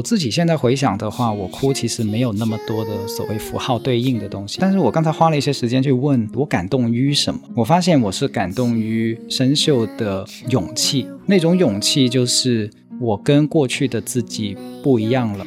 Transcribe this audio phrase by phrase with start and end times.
[0.00, 4.56] 我自己现在回想的话，我哭其实没有那么多的所谓符号对应的东西。
[4.58, 11.06] 但是我刚才花了一些时间去问我感动于什么，我发现我是感动于生锈的勇气。
[11.26, 15.44] 那种勇气就是我跟过去的自己不一样了。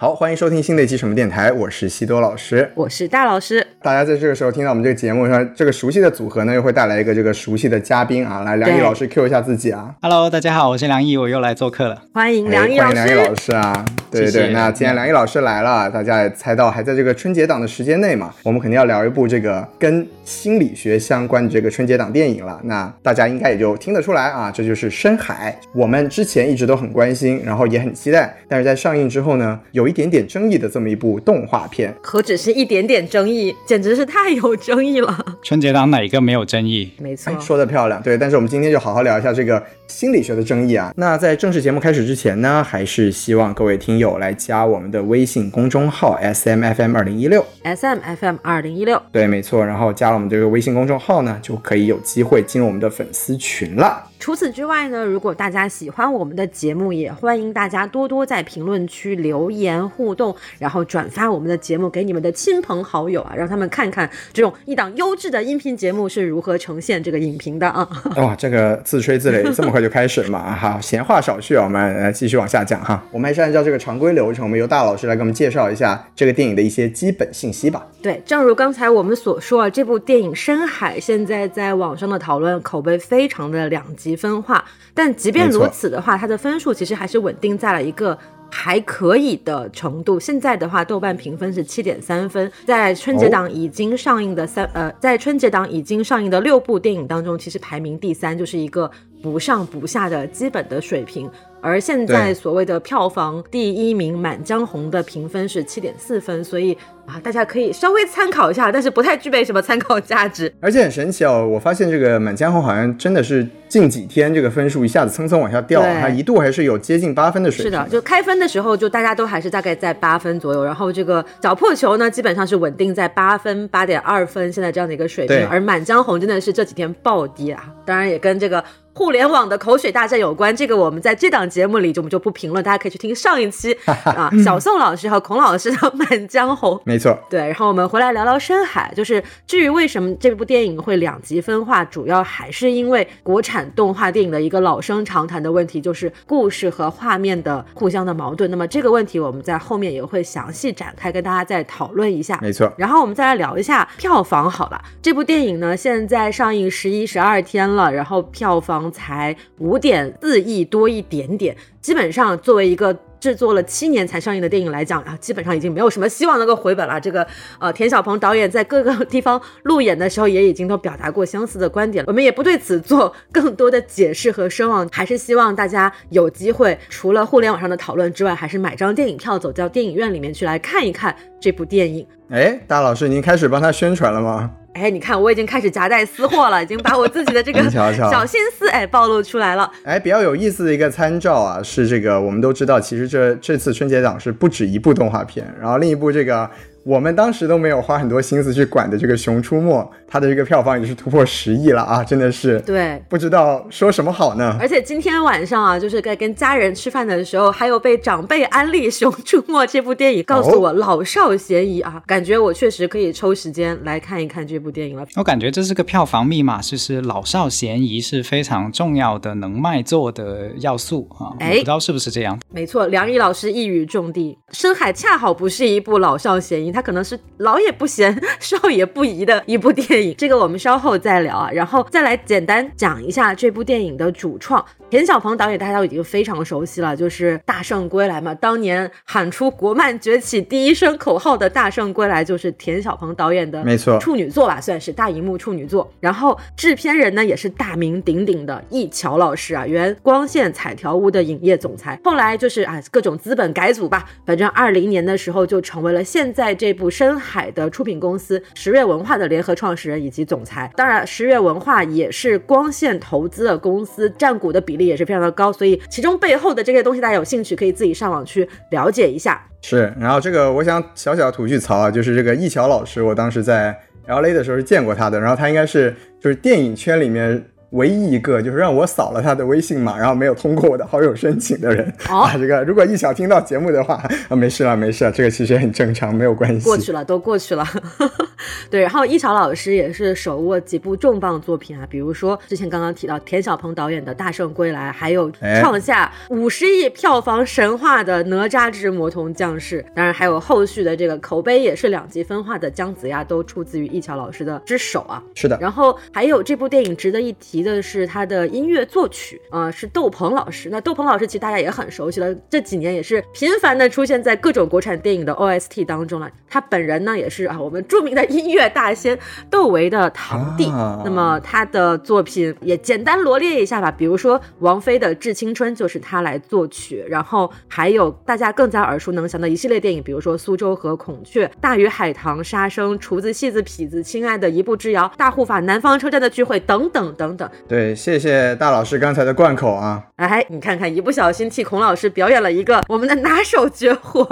[0.00, 3.66] 好，欢迎收听新的一期什么电台，我是西多老师，我是大老师。
[3.80, 9.94] 大家在这个时候听到我们这个节目上，这个熟悉的组合呢，又会带来一个这个熟悉的嘉宾啊，来梁毅老师 Q 一下自己啊。
[10.02, 12.96] Hello，大家好，我是梁毅，我又来做客了，欢迎梁毅老师。
[12.96, 14.48] 欢迎梁毅老师啊，对对对。
[14.50, 22.60] 那既然梁毅老师来了，大家也猜到还在这个春节档的时间内嘛，我们肯定要聊一部这个跟心理学相关的这个春节档电影了。
[22.64, 25.56] 那大家应该也就听得出来啊，这就是《深海》。
[25.72, 30.68] 我们之前一直都很关心，然后也很期待，但是在上映之后呢，有一点点争议的。
[30.68, 35.36] 这么一部动画片，何止是一点点争议，简直是太有争议了。
[35.42, 36.90] 春节档哪一个没有争议？
[36.98, 38.02] 没错，说的漂亮。
[38.02, 40.92] 对，但是我们今天就好好聊一下这个心理学的争议啊。
[40.96, 49.00] 那在正式节目开始之前呢，还是希望各位听友来加我们的微信公众号 S M F M 二零一六 S M F M 二零一六。
[49.10, 49.64] 对，没错。
[49.64, 54.04] 然后加了我们这个微信公众号呢，就可以有机会进入我们的粉丝群了。
[54.20, 60.34] 除此之外呢，如果大家喜欢我们的节目，也欢迎大家多多在评论区留言互动。
[60.58, 67.88] 然后转发我们的节目给你们的亲朋好友啊，让他们看看这种一档优质的音频节目是如何呈现这个影评的啊！
[68.18, 70.54] 哇，这个自吹自擂这么快就开始嘛？
[70.54, 73.02] 哈，闲话少叙，我们来继续往下讲哈。
[73.10, 77.86] 我们还是按照这个常规流程，我们由大老师来给我们介绍一下这个电影的一些基本信息吧。
[78.02, 88.18] 对，正如刚才我们所说啊，这部电影《深海》现在在网上的讨论口碑非常的两极分化，但即便如此的话，它的分数其实还是稳定在了一个。
[88.50, 90.18] 还可以的程度。
[90.18, 92.50] 现在的话，豆瓣评分是七点三分。
[92.64, 98.90] 在春节档已经上映的三呃，在春节档已经上映的六部电影当中，其实排名第三，就是一个
[99.22, 101.30] 不上不下的基本的水平。
[101.60, 106.76] 而现在所谓的票房第一名《满江红》的评分是七点四分，所以
[107.08, 110.52] 啊，大家可以稍微参考一下，但是不太具备什么参考价值。
[110.60, 117.72] 而且很神奇哦，我发现这个《满江红》好像真的是近几天这个分数一下子蹭蹭往下掉，它一度还是有接近八分的水平。
[117.72, 125.48] 是的，就开分的时候就大家都还是大概在八分左右，然后这个小破球呢基本上是稳定在八分、八点二分现在这样的一个水平。
[125.48, 128.62] 而《满江红》真的是这几天暴跌啊，当然也跟这个。
[128.94, 136.72] 互联网的口水大战有关，这个我们在这档节目里就我们就不评论，大家可以去听上一期啊， 小宋老师和孔老师的《满江红》。
[136.84, 137.40] 没错，对。
[137.40, 148.50] 然后我们回来聊聊《深海》，就是至于为什么这部电影会两极分化，主要还是因为国产动画电影的一个老生常谈的问题，就是故事和画面的互相的矛盾。
[148.50, 152.38] 那么这个问题我们在后面也会详细展开跟大家再讨论一下。
[152.42, 152.72] 没错。
[152.76, 158.78] 然后我们再来聊一下票房好了，这部电影呢现在上映十一十二天了，然后票房。
[158.90, 167.00] 才五点四亿多一点点，基本上作为一个制作了七年才上映的电影来讲啊，基本上已经没有什么希望能够回本了。
[167.00, 167.26] 这个
[167.58, 182.06] 呃，田小鹏导演在各个地方路演的时候也已经都表达过相似的观点，我们也不对此做更多的解释和声望，还是希望大家有机会除了互联网上的讨论之外，还是买张电影票走到电影院里面去来看一看这部电影。
[182.30, 184.50] 哎，大老师，您开始帮他宣传了吗？
[184.78, 189.70] 哎，你看，我已经开始夹带私货了，已经把我自己的这个 小心思哎暴露出来了。
[189.82, 196.48] 哎，比较有意思的一个参照啊，是这个，我们都知道，其实这这次春节档是不止一部动画片，然后另一部这个。
[196.88, 202.02] 我们当时都没有花很多心思去管的这个《熊出没》，它的这个票房也是突破十亿了啊！
[202.02, 204.56] 真的是对，不知道说什么好呢。
[204.58, 215.06] 而且今天晚上啊，就是在跟家人吃饭的时候，还有被长辈安利《熊出没》这部电影，告诉我老少咸宜啊，感觉我确实可以抽时间来看一看这部电影了。
[215.16, 221.36] 我感觉这是个票房密码，就是老少咸宜是非常重要的能卖座的要素啊！
[221.38, 222.40] 哎，不知道是不是这样？
[222.50, 226.72] 没错，梁毅老师一语中的，《深海》恰好不是一部老少咸宜。
[226.78, 231.50] 它可能是老也不嫌， 少也不宜的一部电影，这个我们稍后再聊啊。
[231.50, 238.32] 然后再来简单讲一下这部电影的主创田小鹏导演，大家都已经非常熟悉了，就是《大圣归来》嘛。
[238.32, 245.92] 当年喊出国漫崛起第一声口号的《大圣归来》，就是田小鹏导演的，没错，处女作吧，算是大荧幕处女作。
[245.98, 257.18] 然后制片人呢，也是大名鼎鼎的易桥老师啊，原光线彩条屋的影业总裁，后来就是啊各种资本改组吧，反正二零年的时候就成为了现在这这部深。
[257.18, 269.44] 海的出品公司十月文化的联合创始人以及总裁，当然十月文化也是光线投资的公司，占股的比例也是非常的高，所以其中背后的这些东西，大家有兴趣可以自己上网去了解一下。
[269.62, 273.76] 是，然后这个我想小小吐句槽啊，就是这个易桥老师，我当时在
[274.06, 277.44] L A 的时候是见过他的，然后他应该是就是电影圈里面。
[277.70, 281.86] 唯一一个就是让我扫了他的微信码，然后没有通过我的好友申请的人。
[282.08, 286.64] 哦啊，这个如果一小听到节目的话，啊，没事了，没事了，这个其实也很正常，没有关系。
[286.64, 287.64] 过去了，都过去了。
[288.70, 305.22] 对，然后一潮老师也是手握几部重磅作品啊，比如说之前刚刚提到田晓鹏导演的《大圣归来》，还有哎创下五十亿票房神话的《哪吒之魔童降世》，当然还有后续的这个口碑也是两极分化的《姜子牙》，都出自于一桥老师的之手啊。
[305.34, 310.68] 是的，然后还有这部电影值得一提的是他的音乐作曲，呃，是窦鹏老师。
[310.70, 316.30] 那窦鹏老师其实大家也很熟悉了，这几年也是频繁的出现在各种国产电影的 OST 当中了。
[316.48, 319.18] 他本人呢也是啊我们著名的音乐大仙
[319.50, 320.66] 窦唯的堂弟。
[320.70, 337.47] 啊那么他的作品也简单罗列一下吧，比如说王菲的《致青春》就是他来作曲，然后还有大家更加耳熟能详的一系列电影，比如说《苏州河》《孔雀》《大鱼海棠》《杀生》《厨子戏子痞子》《亲爱的一步之遥》《大护法》《南方车站的聚会》等等等等。
[337.68, 344.26] 对，谢谢大老师刚才的贯口啊，哎，你看看，一不小心替孔老师表演了一个我们的拿手绝活。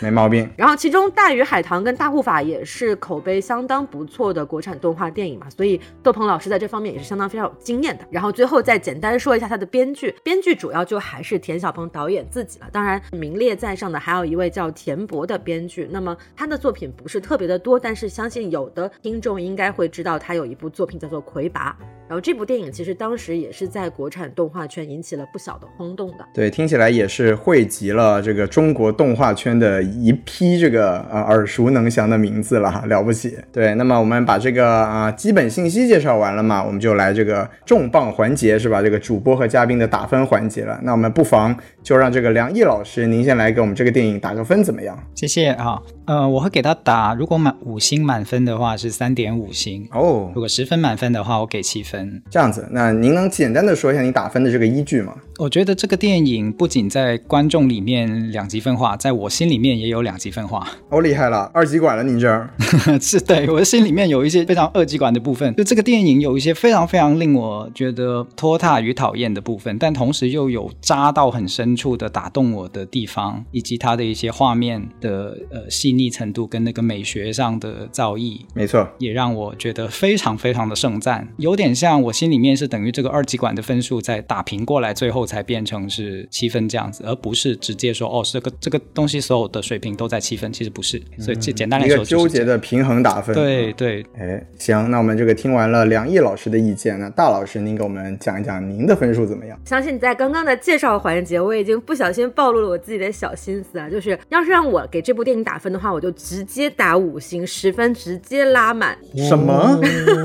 [0.00, 0.48] 没毛病。
[0.56, 8.04] 然后，其中《大鱼海棠》跟《大护法》也是口碑相当不错的国产动画电影嘛，所以窦鹏老师在这方面也是相当非常有经验的。
[8.10, 12.66] 然后最后再简单说一下他的编剧，编剧主要就还是田晓鹏导演自己了。
[12.70, 15.88] 当然，名列在上的还有一位叫田博的编剧。
[15.90, 21.76] 那么他的作品不是特别的多，但是相信有的听众应该会知道他有一部作品叫做《魁拔》。
[22.08, 26.24] 然后这部电影其实当时也是在国产动画圈引起了不小的轰动的。
[26.32, 33.36] 对，听起来也是汇集了这个中国动画圈的一批这个呃耳熟能详的名字了哈，了不起。
[33.52, 38.80] 对，那么我们把这个啊、基本信息介绍完了嘛，我们就来这个重磅环节是吧？
[38.80, 40.80] 这个主播和嘉宾的打分环节了。
[40.82, 44.98] 那我们不妨就让这个梁毅老师您先来给我们这个电影打个分怎么样？
[45.14, 45.78] 谢谢啊，
[46.08, 52.22] 呃，我会给他打，如果满五星满分的话是三点五星，哦如，果十分满分的话我给七分。
[52.30, 55.14] 这样子，那您能简单的说一下你打分的这个依据吗？
[55.38, 60.66] 我觉得这个电影不仅在观众里面两极分化，在我心里面也有两极分化。
[60.88, 62.48] 哦，厉害了，二极管了您这儿。
[62.98, 93.34] 是对我的心里面有一些非常二极管的部分，就这个电影有一些非常非常令我觉得拖沓与讨厌的部分，但同时又有扎到很深处的打动我的地方，以及它的一些画面的呃细腻程度跟那个美学上的造诣，没错，也让我觉得非常非常的盛赞，有点像我心里面是等于这个二极管的分数在打平过来，最后才变成是七分这样子，而不是直接说哦这个这个东西所有的水平都在七分，其实不是，所以简简单来说纠结的平衡打分。
[93.34, 99.58] 对对，哎，行，那我们这个听完了梁毅老师的意见，那大老师您给我们讲一讲您的分数怎么样？
[99.64, 108.96] 相信在刚刚的介绍环节，我已经不小心暴露了我自己的小心思啊，就是要是让我给这部电影打分的话，我就直接打五星，十分直接拉满。
[109.16, 109.80] 什么？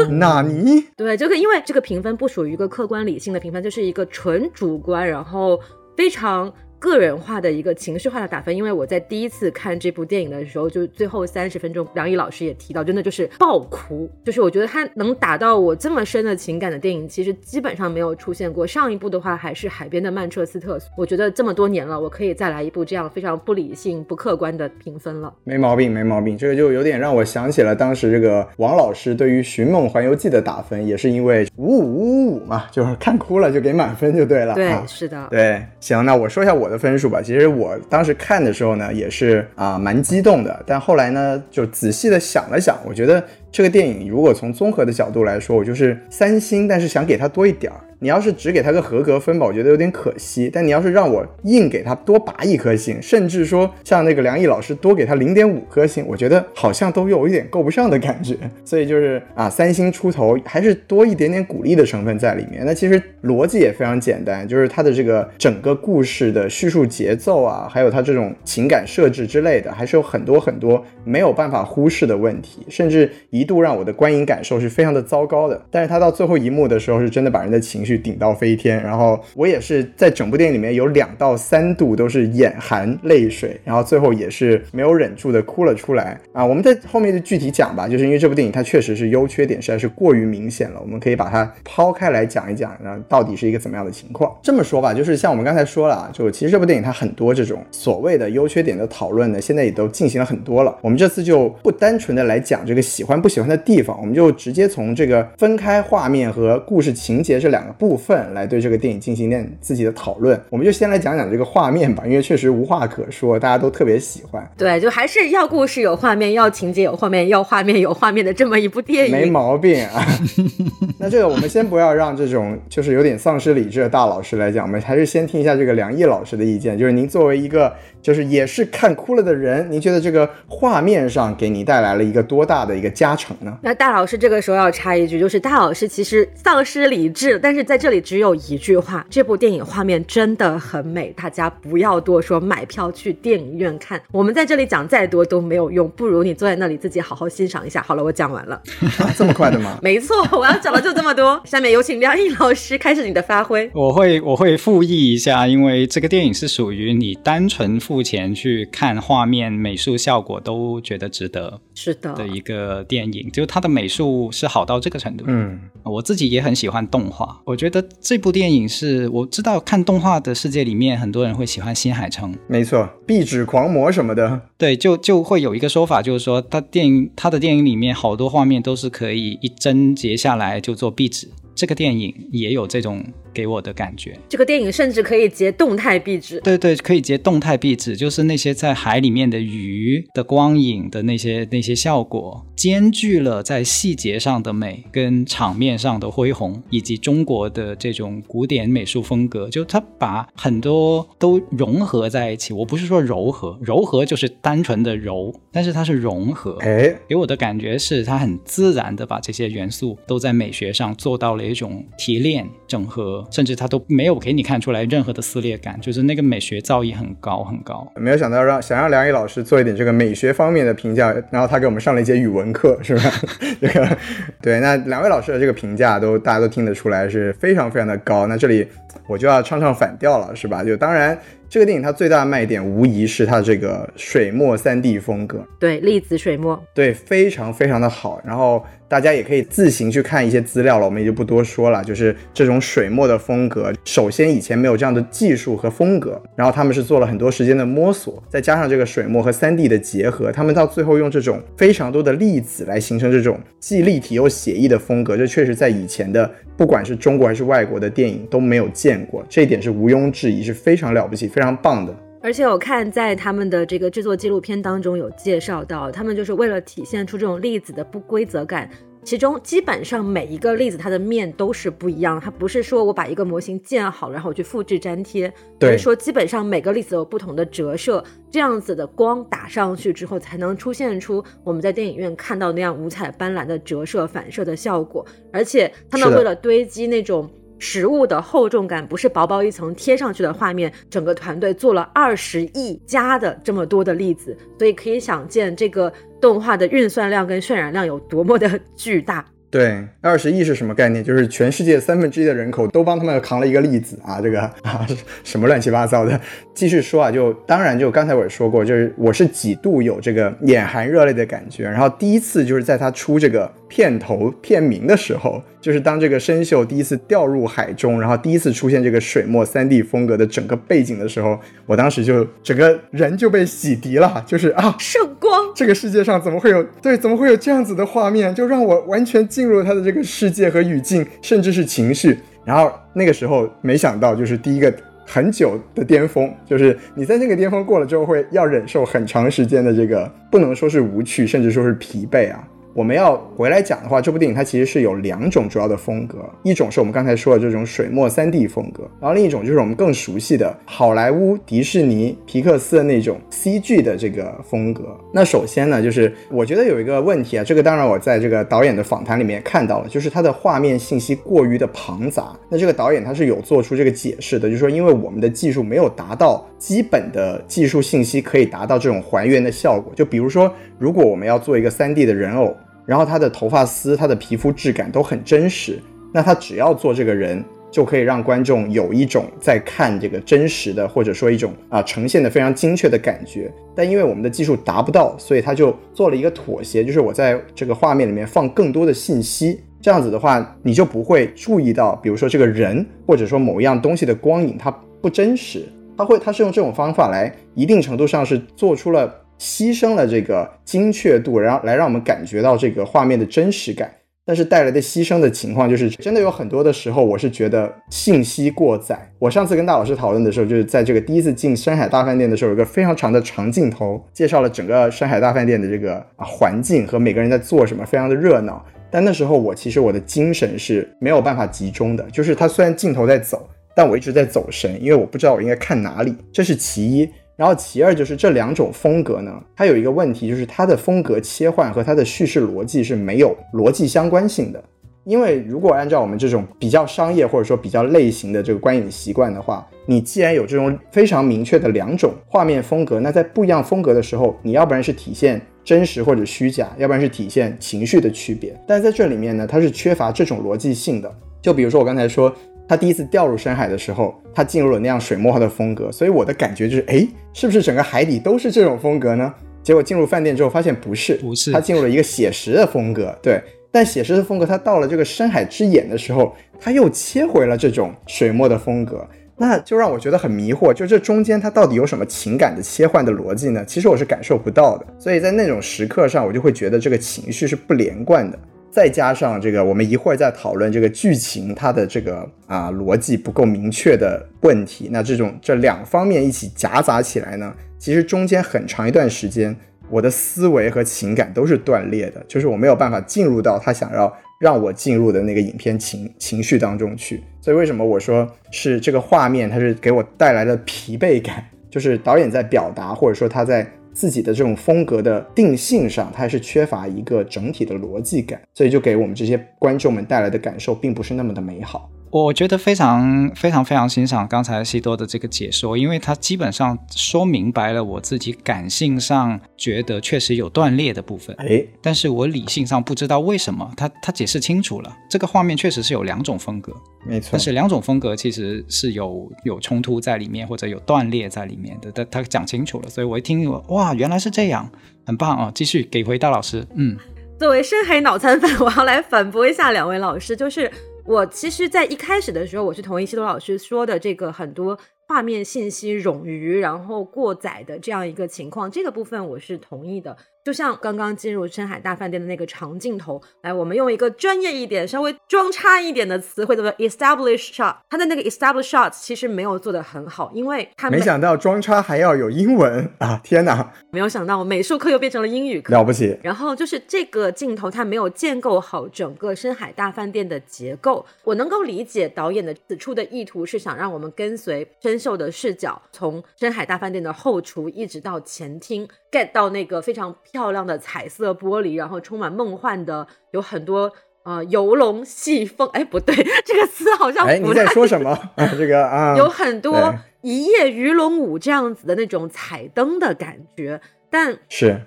[0.10, 0.84] 纳尼？
[0.98, 5.60] 对，这个因为这个评分不属于一个客观理性的评分，就是一个纯主观，然后
[5.96, 6.54] 非常。
[6.84, 18.68] 个人化的一个情绪化的打分，因为我在第一次看这部电影的时候，就最后三十分钟，梁毅老师也提到，真的就是爆哭，就是我觉得他能打到我这么深的情感的电影，其实基本上没有出现过。
[18.68, 25.34] 上一部的话还是海边的曼彻斯特，我觉得这么多年了，我可以再来一部这样非常不理性、不客观的评分了。
[25.46, 26.38] 没毛病，没毛病。
[26.38, 34.54] 这个就有点让我想起了当时这个王老师对于《寻梦环游记》的打分，也是因为五五五五嘛，就是看哭了就给满分就对了。
[34.54, 37.22] 对，啊是的，对，行，那我说一下我的分数吧。
[37.22, 47.80] 其实我当时看的时候呢，也是啊、蛮激动的，但后来呢，就仔细的想了想，我觉得这个电影如果从综合的角度来说，我就是三星，但是想给它多一点儿。
[48.04, 50.50] 你要是只给他个合格分吧，我觉得有点可惜。
[50.52, 58.36] 但你要是让我硬给他多拔一颗星，甚至说像那个梁毅老师多给他零点五颗星，我觉得好像都有一点够不上的感觉。
[58.66, 62.66] 所以就是啊，三星出头还是多一点点鼓励的成分在里面。
[62.66, 75.62] 那其实逻辑也非常简单，就是它的这个整个故事的叙述节奏啊，还有它这种情感设置之类的，还是有很多很多没有办法忽视的问题，甚至一度让我的观影感受是非常的糟糕的。
[75.72, 78.82] 但是它到最后一幕的时候，是真的把人的情绪顶到飞天。
[78.82, 86.46] 然后我也是在整部电影里面有两到三度都是眼含泪水，然后最后也是没有忍住的哭了出来啊。
[86.46, 94.34] 我们在后面就具体讲吧，就是因为这部电影它确实是优缺点实在是过于明显了，我们可以把它抛开来讲一讲，然后到底是一个怎么样的情况。
[94.42, 100.78] 这么说吧，就是像我们刚才说了啊，就其实这部电影它很多这种所谓的优缺点的讨论呢，现在也都进行了很多了。
[100.82, 110.40] 我们这次就不单纯的来讲这个喜欢不喜欢的地方，我们就直接从这个分开画面和故事情节这两个部分来对这个电影进行一点自己的讨论。
[110.50, 114.42] 我们就先来讲讲这个画面吧，因为确实无话可说，大家都特别喜欢。
[114.58, 120.02] 对，就还是要故事有画面，要情节有画面，要画面有画面的这么一部电影，没毛病啊。
[120.98, 127.74] 那这个我们先不要让这种就是有点丧失理智的大老师来讲，我们还是先听一下这个梁毅老师的意见，就是您作为一个。
[128.04, 133.58] 就是也是看哭了的人，您觉得这个画面上给你带来了一个多大的一个加成呢？
[133.62, 144.02] 那大老师这个时候要插一句，就是大老师其实丧失理智，但是在这里只有一句话：这部电影画面真的很美，大家不要多说，买票去电影院看。
[144.12, 147.82] 我们在这里讲再多都没有用，不如你坐在那里自己好好欣赏一下。
[147.82, 148.62] 好了，我讲完了，
[149.18, 149.78] 这么快的吗？
[149.82, 151.42] 没错，我要讲的就这么多。
[151.46, 153.70] 下面有请梁毅老师开始你的发挥。
[153.74, 165.26] 我会我会复议一下，因为这个电影是属于你单纯付钱去看画面、美术效果都觉得值得，是的的一个电影，就是它的美术是好到这个程度。
[165.28, 181.28] 嗯，我自己也很喜欢动画，我觉得这部电影是我知道看动画的世界里面，很多人会喜欢新海诚，没错，壁纸狂魔什么的，对，就就会有一个说法，就是说他电影他的电影里面好多画面都是可以一帧截下来就做壁纸。
[181.56, 183.04] 这个电影也有这种
[183.34, 184.18] 给我的感觉。
[184.28, 186.40] 这个电影甚至可以截动态壁纸。
[186.42, 202.54] 对对，可以截动态壁纸，就是那些在海里面的鱼的光影的那些那些效果，兼具了在细节上的美跟场面上的恢宏，以及中国的这种古典美术风格，就它把很多都融合在一起。
[202.54, 206.58] 我不是说柔和， 柔和就是单纯的柔，但是它是融合。
[206.62, 211.44] 哎，给我的感觉是它很自然的把这些元素都在美学上做到了。
[211.44, 217.92] 一种提炼、整合，甚至他都没有给你看出来任何的撕裂感，就是那个美学造诣很高很高。
[217.96, 223.12] 没有想到让想让梁毅老师做一点这个美学方面的评价，然后他给我们上了一节语文课，是吧？
[223.62, 223.98] 这个
[224.42, 228.28] 对，那两位老师的这个评价都大家都听得出来是非常非常的高。
[228.28, 228.68] 那这里
[229.08, 230.64] 我就要唱唱反调了，是吧？
[230.64, 231.18] 就当然。
[231.54, 238.20] 这个电影它最大的卖点无疑是它这个水墨三 D 风格，对，粒子水墨，对，非常非常的好。
[238.26, 241.84] 然后大家也可以自行去看一些资料了，我们也就不多说了。
[241.84, 256.32] 就是这种水墨的风格，首先以前没有这样的技术和风格，然后他们是做了很多时间的摸索，再加上这个水墨和三 D 的结合，他们到最后用这种非常多的粒子来形成这种既立体又写意的风格，这确实在以前的。
[256.56, 261.96] 不管是中国还是外国的电影都没有见过，这一点是毋庸置疑，是非常了不起、非常棒的。
[262.22, 268.70] 而且我看在他们的这个制作纪录片当中有介绍到，他们就是为了体现出这种粒子的不规则感。
[269.04, 275.28] 其中基本上每一个粒子它的面都是不一样，它不是说我把一个模型建好，然后我去复制粘贴，
[275.60, 285.06] 而是说基本上每个粒子有不同的折射，这样子的光打上去之后，才能出现出我们在电影院看到那样五彩斑斓的折射反射的效果。
[285.34, 287.30] 而且他们为了堆积那种
[287.64, 295.92] 实物的厚重感，不是薄薄一层贴上去的画面，整个团队做了二十亿加的这么多的例子，所以可以想见这个。
[296.24, 299.26] 动画的运算量跟渲染量有多么的巨大？
[299.52, 301.04] 对，二十亿是什么概念？
[301.04, 304.22] 就是全世界三分之一的人口都帮他们扛了一个例子啊！
[304.22, 304.88] 这个啊，
[305.26, 306.18] 什么乱七八糟的？
[306.54, 311.66] 继续说啊，就当然就刚才我也说过，就是我是几度有这个眼含热泪的感觉。
[311.66, 313.52] 然后第一次就是在他出这个。
[313.74, 332.20] 片头片名的时候，就是当这个生锈第一次掉入海中，然后第一次出现这个水墨三 D 风格的整个背景的时候，我当时就整个人就被洗涤了，就是啊， 圣光，这个世界上怎么会有对，怎么会有这样子的画面，就让我完全进入了他的这个世界和语境，甚至是情绪。
[332.46, 334.72] 然后那个时候没想到，就是第一个
[335.04, 342.48] 很久的巅峰，就是你在那个巅峰过了之后，会要忍受很长时间的这个不能说是无趣，甚至说是疲惫啊。
[342.76, 354.98] 我们要回来讲的话，这部电影它其实是有两种主要的风格，一种是我们刚才说的这种水墨三 D 风格，然后另一种就是我们更熟悉的好莱坞、迪士尼、皮克斯的那种 CG 的这个风格。
[355.14, 362.36] 那首先呢，就是我觉得有一个问题啊，这个当然我在这个导演的访谈里面看到了，就是它的画面信息过于的庞杂。
[362.50, 369.94] 那这个导演他是有做出这个解释的，就是说因为我们的技术没有达到基本的技术信息可以达到这种还原的效果。
[369.96, 372.58] 就比如说，如果我们要做一个三 D 的人偶。
[372.86, 375.80] 然后他的头发丝、他的皮肤质感都很真实，
[376.14, 383.52] 那他只要做这个人，就可以让观众有一种在看这个真实的，或者说一种啊呈现的非常精确的感觉。
[383.76, 394.70] 但因为我们的技术达不到，所以他就做了一个妥协，就是我在这个画面里面放更多的信息，这样子的话，你就不会注意到，比如说这个人或者说某一样东西的光影它
[395.02, 399.23] 不真实，他会他是用这种方法来一定程度上是做出了。
[399.44, 403.92] 牺牲了这个精确度，然后来让我们感觉到这个画面的真实感。
[404.26, 408.98] 但是带来的牺牲的情况就是，真的有很多的时候，我是觉得信息过载。
[409.20, 418.66] 我上次跟大老师讨论的时候，就是在这个第一次进山海大饭店的时候，有个非常长的长镜头，介绍了整个山海大饭店的这个环境和每个人在做什么，非常的热闹。
[418.90, 427.10] 但那时候我其实我的精神是没有办法集中的，就是它虽然镜头在走，但我一直在走神，因为我不知道我应该看哪里，这是其一。
[427.36, 434.64] 然后其二就是这两种风格呢，它有一个问题，就是它的风格切换和它的叙事逻辑是没有逻辑相关性的。
[435.04, 448.56] 因为如果按照我们这种比较商业或者说比较类型的这个观影习惯的话，你既然有这种非常明确的两种画面风格，那在不一样风格的时候，你要不然是体现真实或者虚假，要不然是体现情绪的区别。
[448.68, 451.14] 但在这里面呢，它是缺乏这种逻辑性的。
[451.42, 452.34] 就比如说我刚才说。
[452.68, 459.34] 他第一次掉入深海的时候，他进入了那样水墨画的风格，所以我的感觉就是，哎，是不是整个海底都是这种风格呢？
[459.62, 463.42] 结果进入饭店之后发现不是，不是，他进入了一个写实的风格，对。
[463.72, 469.04] 但写实的风格，他到了这个深海之眼的时候，他又切回了这种水墨的风格，
[469.36, 473.66] 那就让我觉得很迷惑，就这中间他到底有什么情感的切换的逻辑呢？
[473.66, 478.38] 其实我是感受不到的，所以在那种时刻上，我就会觉得这个情绪是不连贯的。
[478.74, 484.90] 再加上这个，我们一会儿再讨论这个剧情，它的这个啊逻辑不够明确的问题。
[484.92, 489.56] 那这种这两方面一起夹杂起来呢，其实中间很长一段时间，
[489.92, 497.24] 我的思维和情感都是断裂的，就是我没有办法进入到他想要让我进入的那个影片情情绪当中去。
[497.42, 503.72] 所以为什么我说是这个画面，它是给我带来了疲惫感，就是导演在表达，或者说他在。
[503.94, 511.90] 自己的这种风格的定性上，它还是缺乏一个整体的逻辑感，所以就给我们这些观众们带来的感受并不是那么的美好。
[512.14, 523.68] 我觉得非常非常非常欣赏刚才西多的这个解说，因为他基本上说明白了我自己感性上觉得确实有断裂的部分，哎，但是我理性上不知道为什么。
[523.76, 526.72] 他他解释清楚了，这个画面确实是有两种风格，
[527.04, 534.70] 没错，但是两种风格其实是有有冲突在里面或者有断裂在里面的，他他讲清楚了，所以我一听哇，原来是这样，
[535.04, 535.52] 很棒啊！
[535.56, 536.96] 继续给回大老师，嗯，
[537.40, 540.72] 作为深海脑残粉，我要来反驳一下两位老师，就是。
[541.06, 544.78] 我其实，在一开始的时候，我是同意西多老师说的这个很多。
[545.14, 550.18] 画面信息冗余，然后过载的这样一个情况，这个部分我是同意的。
[550.44, 557.78] 就像刚刚进入深海大饭店的那个长镜头，来，我们用一个专业一点、稍微装叉一点的词汇，叫做 establish shot。
[557.90, 563.18] 它的那个 establish shot 其实没有做得很好，因为它没想到装叉还要有英文啊！
[563.24, 566.20] 天哪，没有想到美术课又变成了英语课，了不起。
[566.22, 571.06] 然后就是这个镜头，它没有建构好整个深海大饭店的结构。
[571.24, 578.88] 我能够理解导演的此处的意图是想让我们跟随深秀的视角，从深海大饭店的后厨一直到前厅。
[579.12, 583.92] get 到那个非常漂亮的彩色玻璃，然后充满梦幻的，有很多
[584.24, 588.18] 呃游龙戏凤，哎不对， 这个词好像哎你在说什么？
[588.58, 594.82] 这个啊， 有很多一夜鱼龙舞这样子的那种彩灯的感觉，但是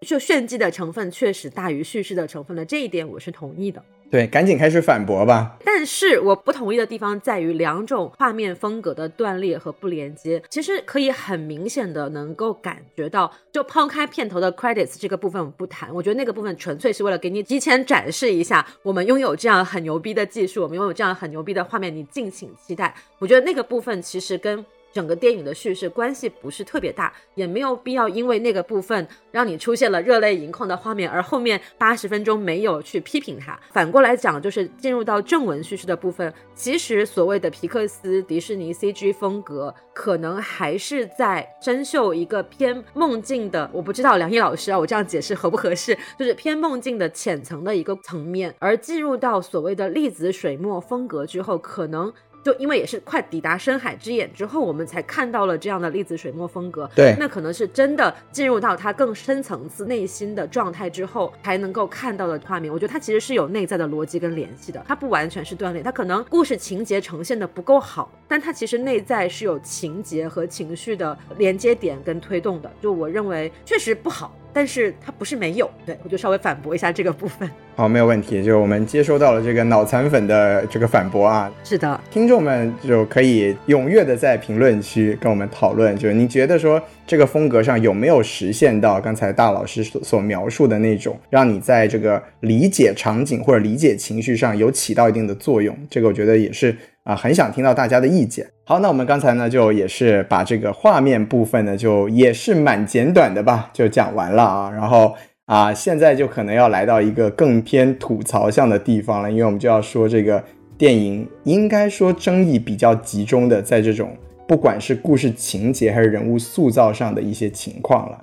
[0.00, 3.82] 就炫技的成分确实大于叙事的成分了这一点我是同意的。
[4.10, 5.56] 对，赶紧开始反驳吧。
[5.64, 13.30] 但是我不同意的地方在于两种画面风格的断裂和不连接，其实可以很明显的能够感觉到。
[13.52, 22.94] 就抛开片头的 credits 这个部分我不谈，我觉得那个部分纯粹是为了给你提前展示一下，我们拥有这样很牛逼的技术，我们拥有这样很牛逼的画面，你敬请期待。
[23.18, 24.64] 我觉得那个部分其实跟。
[24.92, 33.58] 整个电影的叙事关系不是特别大，也没有必要因为那个部分让你出现了热泪盈眶的画面，而后面八十分钟没有去批评它。
[33.72, 43.70] 反过来讲，就是进入到正文叙事的部分，其实所谓的皮克斯、迪士尼 CG 风格，可能还是在深秀一个偏梦境的。
[43.72, 45.96] 我不知道梁毅老师啊，我这样解释合不合适？
[46.18, 52.12] 就是偏梦境的浅层的一个层面，而进入到所谓的粒子水墨风格之后，可能。
[52.42, 56.88] 就因为也是快抵达深海之眼之后，我们才看到了这样的粒子水墨风格。
[56.94, 62.72] 对，那可能是真的进入到它更深层次内心的状态之后，才能够看到的画面。
[62.72, 72.70] 我觉得它其实是有内在的逻辑跟联系的，它不完全是断裂，它可能故事情节呈现的不够好，但它其实内在是有情节和情绪的连接点跟推动的。
[72.80, 74.34] 就我认为确实不好。
[74.58, 77.48] 但是它不是没有，对我就稍微反驳一下这个部分。
[77.76, 81.48] 好，没有问题，就是我们接收到了这个脑残粉的这个反驳啊。
[81.62, 95.78] 是的，听众们就可以踊跃的在评论区跟我们讨论，就是你觉得说这个风格上有没有实现到刚才大老师所所描述的那种，让你在这个理解场景或者理解情绪上有起到一定的作用？
[95.88, 96.76] 这个我觉得也是。
[97.08, 98.46] 啊，很想听到大家的意见。
[98.66, 104.70] 好，那我们刚才呢，就也是把这个画面部分呢，就也是蛮简短的吧，就讲完了啊。
[104.70, 105.14] 然后
[105.46, 110.44] 啊，现在就可能要来到一个更偏吐槽向的地方了，因为我们就要说这个
[110.76, 114.14] 电影应该说争议比较集中的在这种
[114.46, 118.18] 不管是故事情节还是人物塑造上的一些情况了。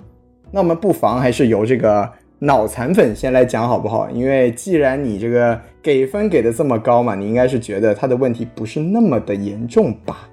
[0.52, 2.08] 那我们不妨还是由这个。
[2.38, 4.10] 脑残粉先来讲好不好？
[4.10, 10.28] 因为既然你这个给分给的这么高嘛，你应该是觉得他的问题不是那么的严重吧？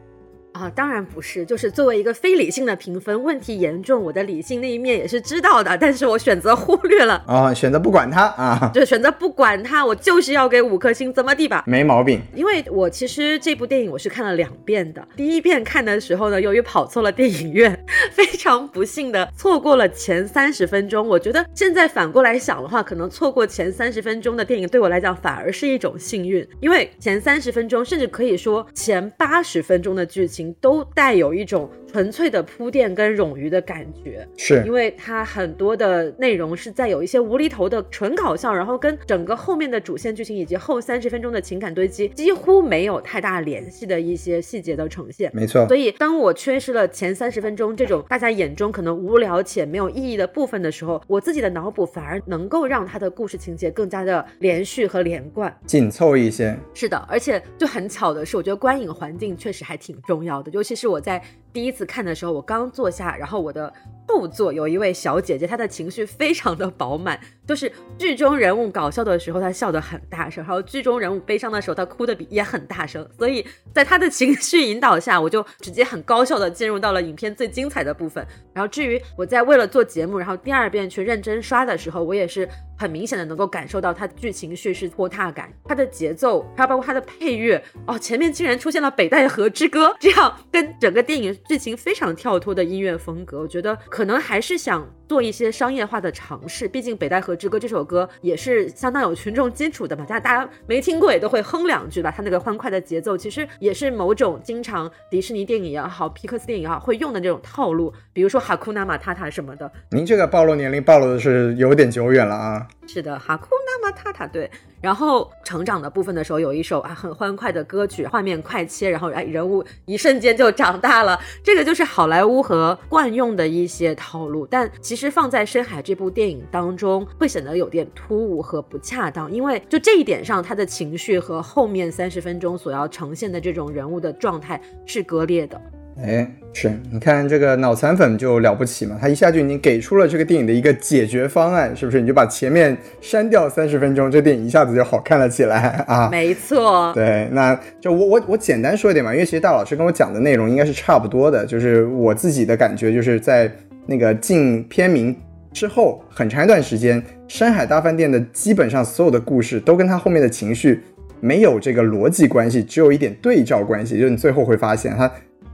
[0.54, 11.64] 啊，当然不是，就是作为一个非理性的评分，问题严重，我的理性那一面也是知道的，但是我选择忽略了啊，选择不管它啊，就选择不管它，我就是要给五颗星，怎么地吧？
[11.66, 21.08] 没毛病，因为我其实这部电影我是看了两遍的，第一遍看的时候呢，由于跑错了电影院， 非常不幸的错过了前三十分钟。
[21.08, 30.43] 我觉得现在反过来想的话，可能错过前三十分钟的电影对我来讲反而是一种幸运，因为前三十分钟甚至可以说前八十分钟的剧情。
[30.54, 45.30] 都带有一种纯粹的铺垫跟冗余的感觉，是因为它很多的内容是在有一些无厘头的纯搞笑，然后跟整个后面的主线剧情以及后三十分钟的情感堆积几乎没有太大联系的一些细节的呈现。
[45.36, 56.58] 没错，所以当我缺失了前三十分钟这种大家眼中可能无聊且没有意义的部分的时候，我自己的脑补反而能够让它的故事情节更加的连续和连贯、紧凑一些。
[56.74, 60.50] 是的，而且就很巧的是，我觉得观影环境确实还挺重要的。
[60.54, 61.22] 尤其是我在
[61.54, 63.72] 第一次看的时候，我刚坐下，然后我的。
[64.06, 73.08] 后座有一位小姐姐，她的情绪非常的饱满，就是剧中人物搞笑的时候，他笑得很大声；，然后剧中人物悲伤的时候，他哭的比也很大声。
[73.18, 78.26] 所以在他的情绪引导下，我就直接很高效的进入到了影片最精彩的部分。
[78.54, 93.78] 然后至于我在为了做节目，然后第二遍去认真刷的时候，我也是很明显的能够感受到他剧情叙事拖沓感，他的节奏，还有包括他的配乐，哦，前面竟然出现了《北戴河之歌》这样跟整个电影剧情非常跳脱的音乐风格，我觉得。
[93.90, 102.14] 可能还是想做一些商业化的尝试，毕竟《北戴河之歌》这首歌也是相当有群众基础的嘛，大家大家没听过也都会哼两句吧。
[102.16, 109.72] 它那个欢快的节奏，其实也是某种经常迪士尼电影也好，皮克斯电影也好会用的这种套路，比如说哈库纳马塔塔什么的。
[109.92, 112.68] 您这个暴露年龄暴露的是有点久远了啊。
[112.86, 114.50] 是的，哈库纳马塔塔对。
[114.82, 124.46] 然后成长的部分的时候，有一首啊很欢快的歌曲，画面快切，然后哎人物一瞬间就长大了，这个就是好莱坞和惯用的一些套路。
[124.46, 135.60] 但其实放在《深海》这部电影当中，会显得有点突兀和不恰当，因为就这一点上，他的情绪和后面三十分钟所要呈现的这种人物的状态是割裂的。
[136.02, 142.02] 哎，是你看这个脑残粉就了不起嘛，他一下就已经给出了这个电影的一个解决方案，是不是？
[142.02, 146.10] 你就把前面删掉三十分钟，这电影一下子就好看了起来啊！
[146.10, 153.50] 没错，对，那就我我我简单说一点嘛，因为其实大老师跟我讲的内容应该是差不多的，就是我自己的感觉就是在
[153.86, 155.16] 那个进片名
[155.54, 160.82] 之后很长一段时间，《山海大饭店》的基本上所有的故事都跟他后面的情绪
[161.20, 165.10] 没有这个逻辑关系，只有一点对照关系，就是你最后会发现他。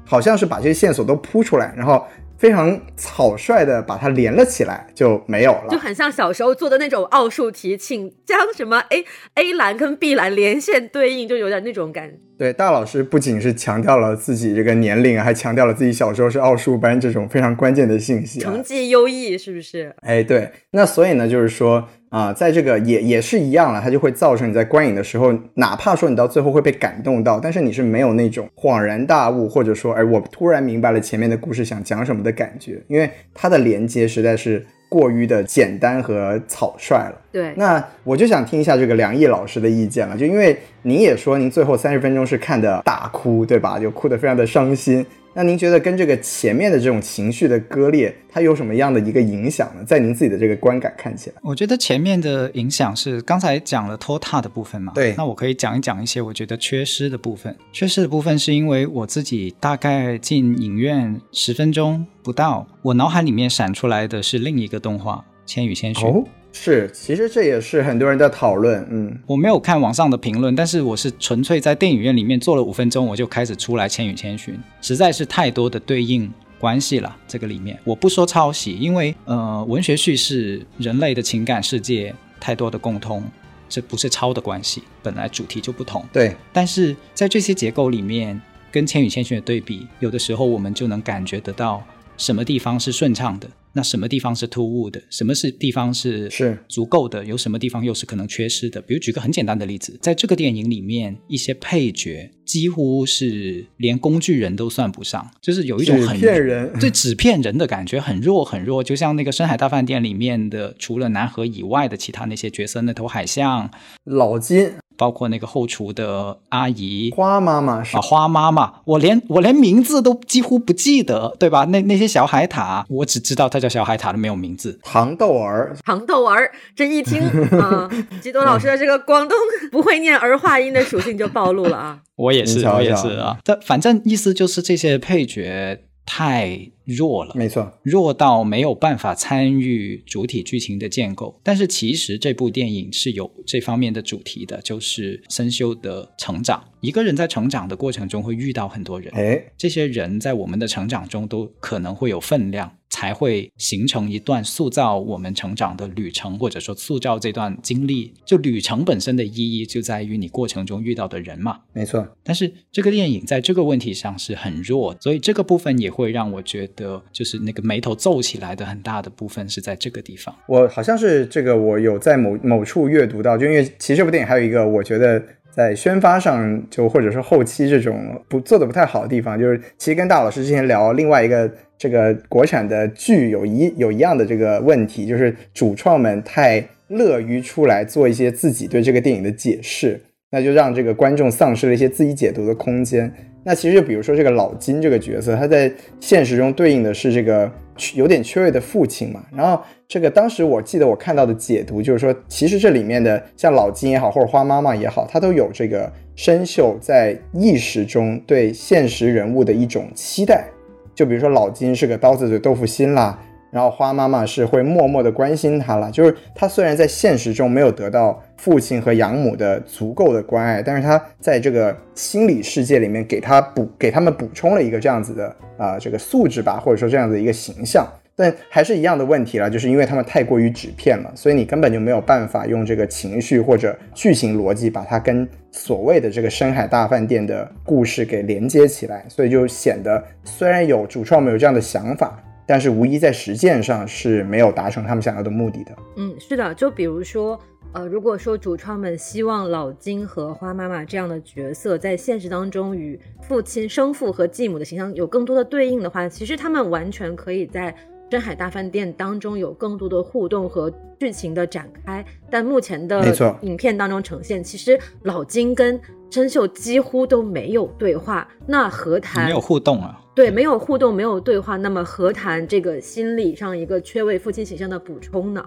[0.10, 2.04] 好像是把这些线索都铺出来，然后
[2.40, 12.16] 非常草率的把它连了起来，就没有了，就很像小时候做的那种奥数题，请将什么 A A 栏跟 B 栏连线对应，就有点那种感觉。
[12.40, 19.94] 对，大老师不仅是强调了自己这个年龄，还强调了自己小时候是奥数班这种非常关键的信息，成绩优异是不是？
[20.02, 34.66] 哎，对，那所以呢，就是说啊，在这个也也是一样了，它就会造成你在观影的时候，哪怕说你到最后会被感动到，但是你是没有那种恍然大悟，或者说，哎，我突然明白了前面的故事想讲什么的感觉，因为它的连接实在是。
[34.92, 37.22] 过于的简单和草率了。
[37.32, 40.18] 对，那我就想听一下这个梁毅老师的意见了。
[40.18, 43.78] 就因为您也说您最后三十分钟是看的大哭，对吧？
[43.78, 45.06] 就哭得非常的伤心。
[45.40, 49.82] 那您觉得跟这个前面的这种情绪的割裂，它有什么样的一个影响呢？
[49.86, 54.92] 在您自己的这个观感看起来，我觉得前面的影响是刚才讲了拖沓的部分嘛。
[54.94, 57.56] 对，那我可以讲一讲一些我觉得缺失的部分。
[57.72, 65.14] 缺失的部分是因为我自己大概进影院十分钟不到，我脑海里面闪出来的是另一个动画
[65.46, 66.06] 《千与千寻》。
[66.52, 68.86] 是，其实这也是很多人在讨论。
[68.90, 77.16] 嗯，我没有看网上的评论，但是我是纯粹在电影院里面坐了五分钟，我就开始出来《千与千寻》，实在是太多的对应关系了。
[77.28, 83.24] 这个里面我不说抄袭，因为呃，文学叙事人类的情感世界太多的共通，
[83.70, 86.04] 这不是抄的关系，本来主题就不同。
[86.12, 91.84] 对，但是在这些结构里面，跟《千与千寻》的对比，有的时候我们就能感觉得到
[92.18, 93.48] 什么地方是顺畅的。
[93.74, 95.02] 那什么地方是突兀的？
[95.10, 97.24] 什么是地方是是足够的？
[97.24, 98.82] 有什么地方又是可能缺失的？
[98.82, 108.84] 比如举个很简单的例子，在这个电影里面，一些配角几乎是连工具人都算不上，就是有一种很骗人、 对纸片人的感觉，很弱很弱。
[108.84, 113.70] 就像那个《深海大饭店》里面的，除了南河以外的其他那些角色，那头海象、
[114.04, 114.72] 老金。
[115.00, 121.64] 包括那个后厨的阿姨花妈妈是啊，花妈妈，我连我连名字都几乎不记得，对吧？
[121.66, 124.78] 那那些小海獭，我只知道它叫小海獭，都没有名字。
[124.84, 127.22] 糖豆儿，糖豆儿，这一听
[127.58, 127.90] 啊，
[128.22, 129.38] 吉多老师的这个广东
[129.72, 132.00] 不会念儿化音的属性就暴露了啊！
[132.18, 133.38] 我也是，我也是啊。
[133.46, 135.80] 这反正意思就是这些配角。
[136.12, 141.40] 太弱了，没错，弱到没有办法参与主体剧情的建构。
[141.44, 146.64] 但是其实这部电影是有这方面的主题的，就是生修的成长。
[146.82, 152.76] 一个人在成长的过程中会遇到很多人，哎，这些人在我们的成长中都可能会有分量。
[152.92, 158.12] 才会形成一段塑造我们成长的旅程，或者说塑造这段经历。
[158.26, 161.60] 就旅程本身的意义就在于你过程中遇到的人嘛。
[161.72, 162.06] 没错。
[162.24, 170.34] 但是这个电影在这个问题上是很弱，所以这个部分也会让我觉得，的就是那个眉头皱起来的很大的部分是在这个地方。
[170.48, 181.52] 我好像是这个，我有在某某处阅读到，就因为其实这部电影还有一个我觉得在宣发上就或者是后期这种不做的不太好的地方，就是其实跟大老师之前聊另外一个。
[181.80, 189.98] 这个国产的剧有一有一样的这个问题，就是主创们太乐于出来做一些自己对这个电影的解释，
[190.30, 193.10] 那就让这个观众丧失了一些自己解读的空间。
[193.50, 197.52] 那其实就比如说这个老金这个角色，他在现实中对应的是这个
[197.96, 199.26] 有点缺位的父亲嘛。
[199.36, 210.46] 然后这个当时我记得我看到的解读就是说，其实这里面的像老金也好，或者花妈妈也好，他都有这个生锈在意识中对现实人物的一种期待。
[210.94, 213.20] 就比如说老金是个刀子嘴豆腐心啦，
[213.52, 215.92] 然后花妈妈是会默默的关心他了。
[215.92, 227.88] 就是他虽然在现实中没有得到父亲和养母的足够的关爱，但是他在这个心理世界里面给他补给他们补充了一个这样子的啊这个素质吧，或者说这样子一个形象。
[228.16, 245.72] 但还是一样的问题了，就是因为他们太过于纸片了，所以你根本就没有办法用这个情绪或者剧情逻辑把它跟所谓的这个深海大饭店的故事给连接起来，所以就显得虽然有主创们有这样的想法，但是无疑在实践上是没有达成他们想要的目的的。
[245.98, 247.40] 嗯，是的，就比如说，
[247.74, 257.76] 呃，如果说主创们希望老金和花妈妈这样的角色在现实当中与父亲、生父和继母的形象有更多的对应的话，其实他们完全可以在。
[258.10, 270.02] 深海大饭店当中有更多的互动和剧情的展开，但目前的影片当中呈现，其实老金跟真秀几乎都没有对话，那何谈没有互动啊？
[270.16, 275.46] 对，没有互动，没有对话，那么何谈这个心理上一个缺位父亲形象的补充呢？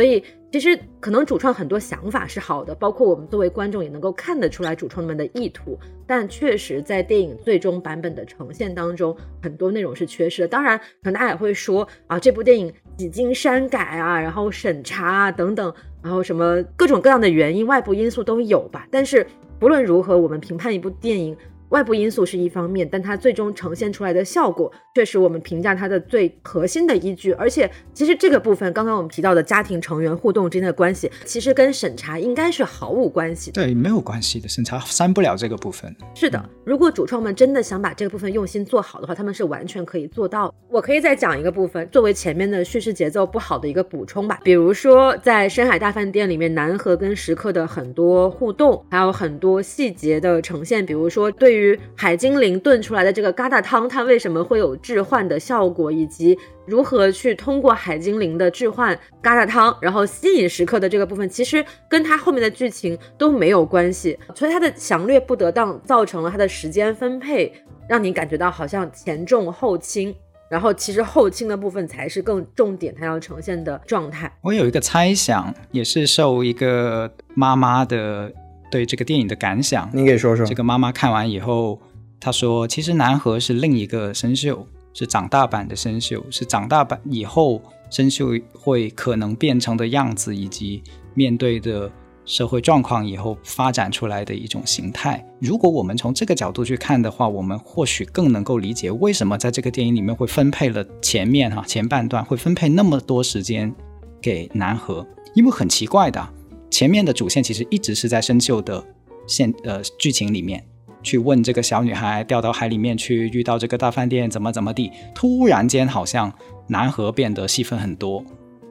[0.00, 10.48] 所以，其实可能主创很多想法是好的，包括我们作为观众也能够看得出来主创们的意图，但确实在电影最终版本的呈现当中，很多内容是缺失的。
[10.48, 18.88] 当然，可能大家也会说啊，这部电影几经删改啊，然后审查啊等等，然后什么各种各样的原因、外部因素都有吧。
[18.90, 19.26] 但是
[19.58, 21.36] 不论如何，我们评判一部电影。
[21.70, 27.32] 外部因素是一方面，但它最终呈现出来的效果却是我们评价它的最核心的依据。
[27.32, 33.52] 而且，其实这个部分，刚刚我们提到的家庭成员互动之间的关系，其实跟审查应该是毫无关系。
[33.52, 35.94] 对，没有关系的，审查删不了这个部分。
[36.14, 40.52] 是的，如果主创们真的想把这个部分用心做好的话，他们是完全可以做到。
[40.68, 44.40] 我可以再讲一个部分，作为前面的叙事节奏不好的一个补充吧。
[44.42, 51.59] 比如说，在深海大饭店里面，南河跟食客的很多互动，还有很多细节的呈现，比如说对于。
[51.60, 64.18] 于海精灵炖出来的这个疙瘩汤，它为什么会有置换的效果，以及如何去通过海精灵的置换疙瘩汤，然后吸引食客的这个部分，其实跟它后面的剧情都没有关系。
[64.34, 67.52] 所以它的详略不得当，造成了它的时间分配
[67.88, 70.14] 让你感觉到好像前重后轻，
[70.48, 74.32] 然后其实后轻的部分才是更重点，它要呈现的状态。
[74.42, 78.32] 我有一个猜想，也是受一个妈妈的。
[78.70, 80.46] 对这个电影的感想，你可以说说。
[80.46, 81.80] 这个妈妈看完以后，
[82.20, 84.58] 她说：“其实南河是另一个生锈，
[84.94, 90.82] 是长大版的生锈，是长大版以后生锈会可能变成的样子，以及
[91.14, 91.90] 面对的
[92.24, 95.24] 社会状况以后发展出来的一种形态。
[95.40, 103.74] 如果我们从这个角度去看的话，我们或许更能够理解为什么在这个电影里面会分配了前面哈前半段会分配那么多时间
[104.20, 106.26] 给南河，因为很奇怪的。”
[106.70, 108.82] 前面的主线其实一直是在生锈的
[109.26, 110.64] 线呃剧情里面，
[111.02, 116.32] 去问这个小女孩掉到海里面去，遇到这个大饭店怎么怎么地，突然间好像
[116.68, 118.24] 南河变得戏份很多。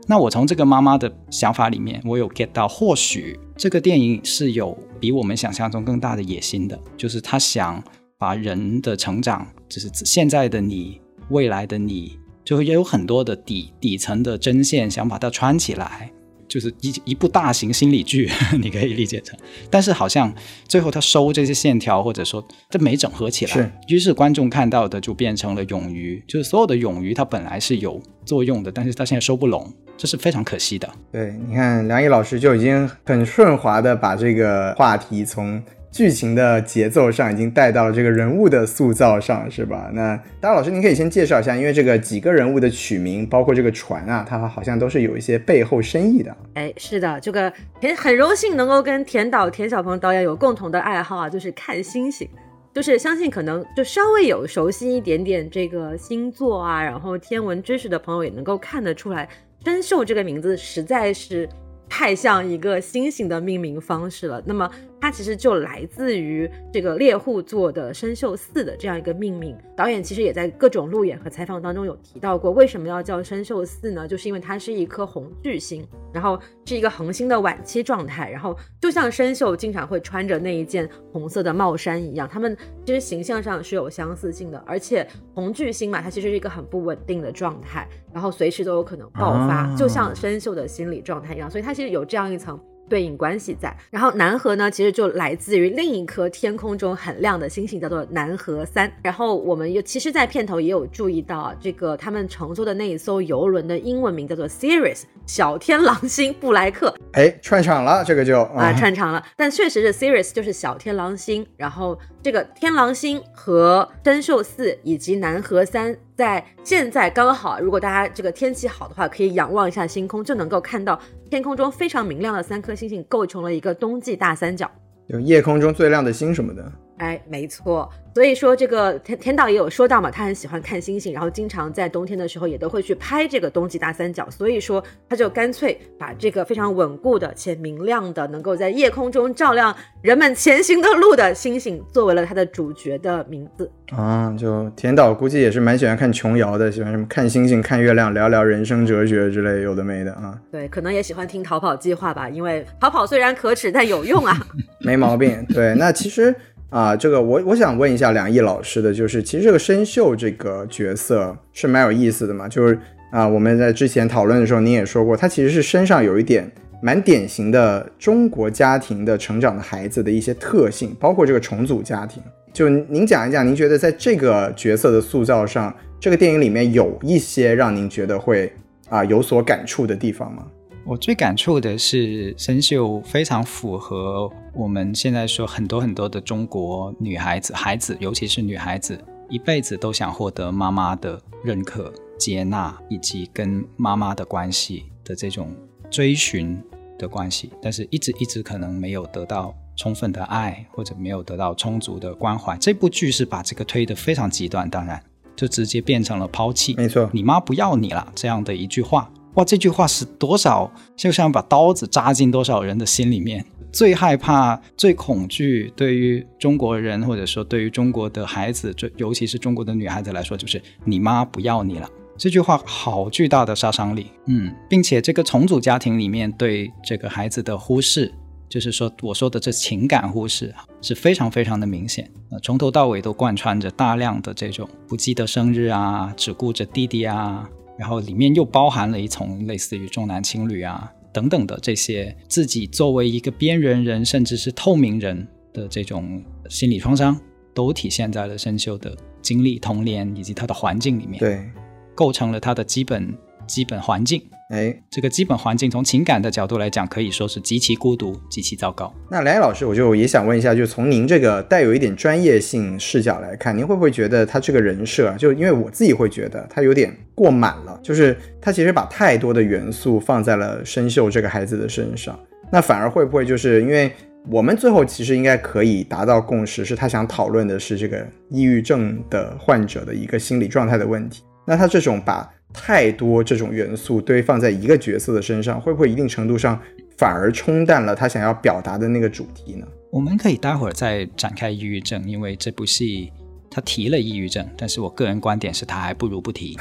[0.07, 7.83] 那我从这个妈妈的想法里面，我有 get 到，或许这个电影是有比我们想象中更大的野心的，就是他想
[8.17, 16.11] 把人的成长，就是现在的你、未来的你，就也有很多的底底层的针线，想把它穿起来。
[16.49, 19.37] 就是一一部大型心理剧， 你可以理解成，
[19.69, 20.33] 但是好像
[20.67, 30.89] 最后他收这些线条，或者说这没整合起来，于是观众看到的就变成了冗余，就是所有的冗余它本来是有作用的，但是它现在收不拢，这是非常可惜的。
[31.11, 35.61] 对，你看梁毅老师就已经很顺滑的把这个话题从。
[35.91, 39.89] 剧情的节奏上已经带到了这个人物的塑造上，是吧？
[39.93, 46.35] 那大老师，您可以先介绍一下，因为这个几个人物的取名，包括这个船啊，它好像都是有一些背后深意的。
[46.53, 52.29] 哎，是的，这个很很荣幸能够跟田导田小鹏导演有共同的爱好啊，就是看星星，
[52.71, 59.27] 就是相信可能就稍微有熟悉一点点这个星座啊，然后天文知识的朋友也能够看得出来，
[59.65, 61.49] 生锈这个名字实在是
[61.89, 64.41] 太像一个星星的命名方式了。
[64.45, 64.69] 那么。
[65.01, 69.55] 它其实就来自于这个猎户座的生锈四的这样一个命名。
[69.73, 74.05] 导演其实也在各种路演和采访当中有提到过，为什么要叫生锈四呢？
[74.05, 84.61] 就是因为它是一颗红巨星，然后是一个恒星的晚期状态，然后就像生锈经常会穿着那一件红色的帽衫一样，他们其实形象上是有相似性的。
[84.67, 92.59] 而且红巨星嘛，它其实是一个很不稳定的状态，然后随时都有可能爆发，就像生锈的心理状态一样，所以它其实有这样一层。
[92.89, 98.91] 对应关系在，然后南河呢，其实就来自于另一颗天空中很亮的星星，叫做南河三。
[99.03, 106.91] 然后我们又其实，在片头也有注意到啊，这个他们乘坐的那一艘游轮的英文名叫做 Sirius 小天狼星布莱克。
[107.13, 109.23] 哎，串场了，这个就啊串场了。
[109.37, 115.95] 但确实是 Sirius 就是小天狼星，然后这个天狼星和生寿四以及南河三。
[116.19, 124.69] 在现在刚好，如果大家这个天气好的话，可以仰望一下星空，就能够看到天空中非常明亮的三颗星星，构成了一个冬季大三角，
[125.07, 126.69] 有夜空中最亮的星什么的。
[126.99, 127.89] 哎，没错。
[128.13, 134.27] 所以说，这个田田导也有说到嘛，他很喜欢看星星，然后经常在冬天的时候也都会去拍这个冬季大三角。
[134.29, 144.35] 所以说，他就干脆把这个非常稳固的且明亮的，能够在夜空中照亮人们前行的路的星星，作为了他的主角的名字啊。
[144.37, 150.37] 就田导估计也是蛮喜欢看琼瑶的，喜欢什么看星星、看月亮、聊聊人生哲学之类有的没的啊。
[150.51, 154.35] 对，可能也喜欢听逃跑计划吧，因为逃跑虽然可耻，但有用啊。
[154.81, 155.45] 没毛病。
[155.53, 156.35] 对，那其实。
[156.69, 162.79] 啊，这个我我想问一下梁毅老师的，就是其实这个生锈这个角色是蛮有意思的嘛，就是
[163.11, 166.51] 啊，我们在之前讨论的时候，您也说过，他其实是身上有一点
[166.81, 172.21] 蛮典型的中国家庭的成长的孩子的一些特性，包括这个重组家庭。
[172.53, 178.51] 就您讲一讲，您觉得在这个角色的塑造上，这个电影里面有一些让您觉得会
[178.89, 180.45] 啊有所感触的地方吗？
[180.89, 188.99] 我最感触的是，生锈非常符合我们现在说很多很多的中国女孩子、孩子，尤其是女孩子，
[189.29, 195.55] 一辈子都想获得妈妈的认可、接纳，以及跟妈妈的关系的这种
[195.91, 196.59] 追寻
[196.97, 202.57] 的关系，但是一直一直可能没有得到充分的爱，或者没有得到充足的关怀。
[202.57, 204.99] 这部剧是把这个推得非常极端，当然
[205.35, 209.07] 就直接变成了抛弃，没错，你妈不要你了这样的一句话。
[209.35, 210.71] 哇，这句话是多少？
[210.95, 213.45] 就像把刀子扎进多少人的心里面。
[213.71, 221.87] 最害怕、最恐惧，对于中国人或者说对于中国的孩子，最尤其是中国的女孩子来说，就是你妈不要你了。
[222.17, 224.07] 这句话好巨大的杀伤力。
[224.25, 228.11] 嗯，并且这个重组家庭里面对这个孩子的忽视，
[228.49, 232.09] 就是说我说的这情感忽视是非常非常的明显。
[232.41, 237.47] 从头到尾都贯穿着大量的这种不记得生日啊，只顾着弟弟啊。
[237.79, 247.17] 然后里面又包含了一层类似于重男轻女啊等等的这些自己作为一个边缘人甚至是透明人的这种心理创伤，
[247.53, 251.49] 都体现在了生锈的经历、童年以及他的环境里面，对，
[251.95, 254.21] 构成了他的基本基本环境。
[254.49, 258.91] 哎，这个基本环境从情感的角度来讲，可以说是极其孤独、极其糟糕。
[259.07, 272.19] 那梁毅老师，我就也想问一下，就从您这个带有一点专业性视角来看，您会不会觉得他这个人设，就因为我自己会觉得他有点过满了，就是他其实把太多的元素放在了生锈这个孩子的身上，
[272.51, 273.91] 那反而会不会就是因为
[274.31, 282.27] 我们最后其实应该可以达到共识，是他想讨论的是这个抑郁症的患者的一个心理状态的问题，那他这种把。
[282.53, 286.59] 太多这种元素堆放在一个角色的身上，会不会一定程度上
[286.97, 289.67] 反而冲淡了他想要表达的那个主题呢？
[289.91, 293.11] 我们可以待会儿再展开抑郁症，因为这部戏
[293.49, 296.55] 他提了抑郁症，但是我个人观点是他还不如不提，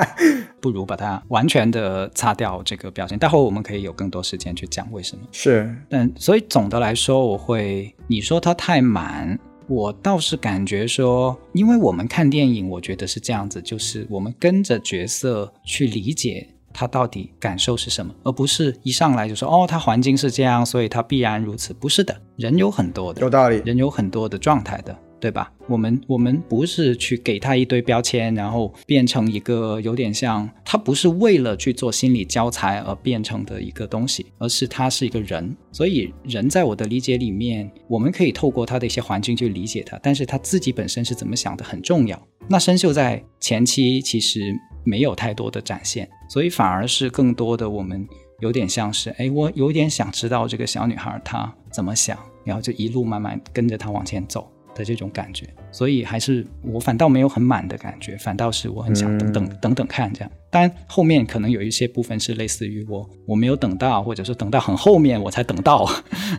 [0.60, 3.18] 不如把它完全的擦掉这个表现。
[3.18, 5.22] 待会儿我们可以有更多时间去讲为什么。
[5.32, 16.48] 是，但所以总的来说，我会你说他太满，我倒是感觉说，因为我们看电影，我觉得是这样子，就是我们跟着角色去理解。
[16.74, 21.74] 他到底感受是什么，而不是一上来就说哦，他环境是这样，所以他必然如此。
[21.74, 25.52] 不是的，人有很多的，有道理，人有很多的状态的，对吧？
[25.68, 35.56] 我们我们不是去给他一堆标签，然后变成一个有点像他不是为了去做心理教材而变成的一个东西，而是他是一个人。
[35.70, 42.20] 所以人在我的理解里面，我们可以透过他的一些环境去理解他，但是他自己本身是怎么想的很重要。
[42.48, 44.52] 那生锈在前期其实。
[44.84, 48.04] 没有太多的展现，所以反而是更多的我们
[48.40, 55.46] 有点像是，哎，我有点想知道这个小女孩她怎么想，然后就一路慢慢跟着她往前走的这种感觉。
[55.72, 60.30] 所以还是我反倒没有很满的感觉，反倒是我很想等等等等看这样。
[60.50, 65.88] 当然后面可能有一些部分是类似于我我没有等到，或者是等到很后面我才等到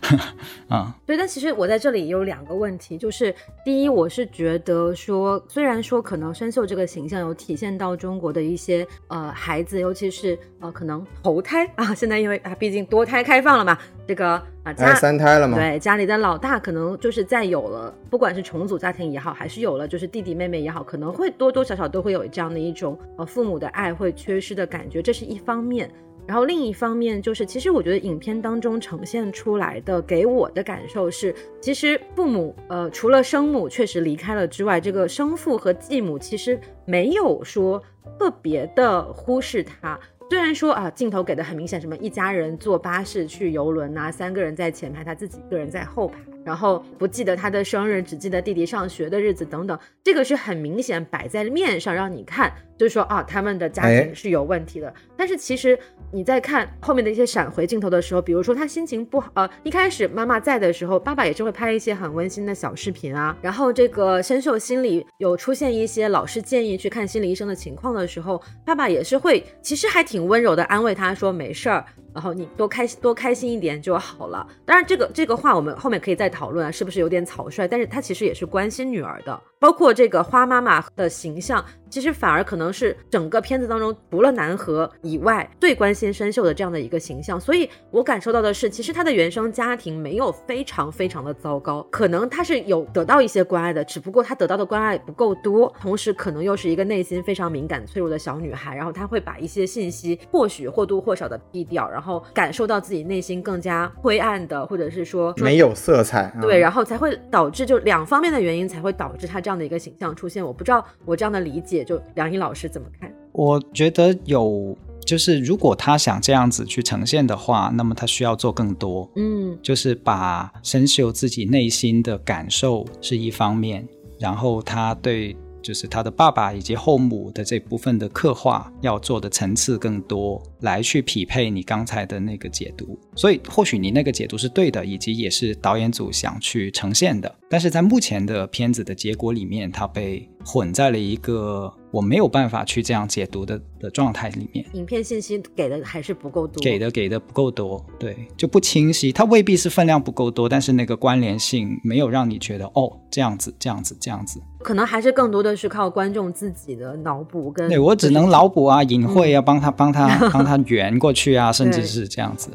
[0.70, 0.96] 啊。
[1.04, 13.76] 对，但其实我在这里有两个问题，就是第一，我是觉得说，虽然说可能生锈这个形象有体现到中国的一些呃孩子，尤其是呃可能头胎 啊，现在因为啊毕竟多胎开放了嘛，
[14.06, 19.23] 这个啊家三胎了嘛，对，家里的老大可能就是在有了，不管是重组家庭也好。
[19.24, 25.90] 好，还是有了，就是弟弟妹妹也好，可能会多多少少都会有这样的一种呃父母的爱会缺失的感觉，这是一方面。
[26.26, 37.82] 然后另一方面就是，其实我觉得影片当中呈现出来的给我的感受是，其实父母呃除了生母确实离开了之外，这个生父和继母其实没有说
[38.18, 39.98] 特别的忽视他。
[40.30, 46.18] 虽然说啊，镜头给的很明显，什么一家人坐巴士去游轮呐，三个人在前排，他自己一个人在后排。
[46.44, 54.92] 然后不记得他的生日，只记得弟弟上学的日子等等，这个是很明显摆在面上让你看，就是说啊，他们的家庭是有问题的。
[55.16, 55.78] 但是其实
[56.12, 63.36] 你在看后面的一些闪回镜头的时候，比如说他心情不好，呃，一开始妈妈在的时候，爸爸也是会拍一些很温馨的小视频啊。
[63.40, 71.84] 然后这个深秀心里有出现一些老师建议去看心理医生的情况的时候，爸爸也是会，其实还挺温柔的安慰他说没事儿。
[72.12, 74.46] 然后你多开心多开心一点就好了。
[74.64, 77.68] 当然，这个这个话我们后面可以再讨论啊，是不是有点草率？
[77.68, 81.64] 但是他其实也是关心女儿的，包括这个花妈妈的形象。
[81.88, 110.44] 其实反而可能是整个片子当中除了南河以外最关心生锈的这样的一个形象，所以我感受到的是，其实他的原生家庭没有非常非常的糟糕，可能他是有得到一些关爱的，只不过他得到的关爱不够多，同时可能又是一个内心非常敏感脆弱的小女孩，然后她会把一些信息或许或多或少的避掉，然后感受到自己内心更加灰暗的，或者是说没有色彩，对，然后才会导致就两方面的原因才会导致她这样的一个形象出现。
[110.44, 111.84] 我不知道我这样的理解。
[111.84, 113.12] 就梁毅老师怎么看？
[113.32, 119.10] 我觉得有，就是如果他想这样子去呈现的话，那么他需要做更多。
[119.16, 123.86] 嗯，就是把深秀自己内心的感受是一方面，
[124.18, 125.36] 然后他对。
[125.64, 132.98] 就是他的爸爸以及后母的这部分的刻画要做的层次更多，来去匹配你刚才的那个解读。
[133.16, 137.34] 所以或许你那个解读是对的，以及也是导演组想去呈现的。
[137.48, 144.66] 但是在目前的片子的结果里面，它被混在了一个我没有办法去这样解读的的状态里面。
[144.72, 149.12] 影片信息给的还是不够多，给的给的不够多，对，就不清晰。
[149.12, 154.40] 它未必是分量不够多，但是那个关联性没有让你觉得哦，这样子，这样子，这样子。
[154.64, 162.50] 可能还是更多的是靠观众自己的脑补跟对我只能脑补啊，隐晦啊，帮他帮他帮他圆过去啊， 甚至是这样子。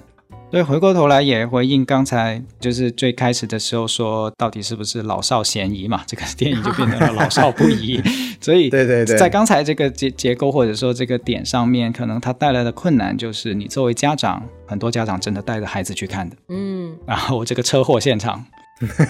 [0.52, 6.02] 对，回过头来也回应刚才就是最开始的时候说，到底是不是老少咸宜嘛？
[6.08, 8.02] 这个 电影就变成了老少不宜。
[8.41, 18.43] 所以对对对，在刚才这个结结构或者说这个点上面，可能它带来的困难就是，你作为家长，很多家长真的带着孩子去看的，嗯，然后这个车祸现场。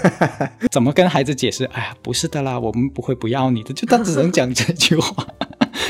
[0.72, 1.64] 怎么跟孩子解释？
[1.66, 5.16] 哎呀，不是的啦，我们不会不要你的，就他只能讲这句话。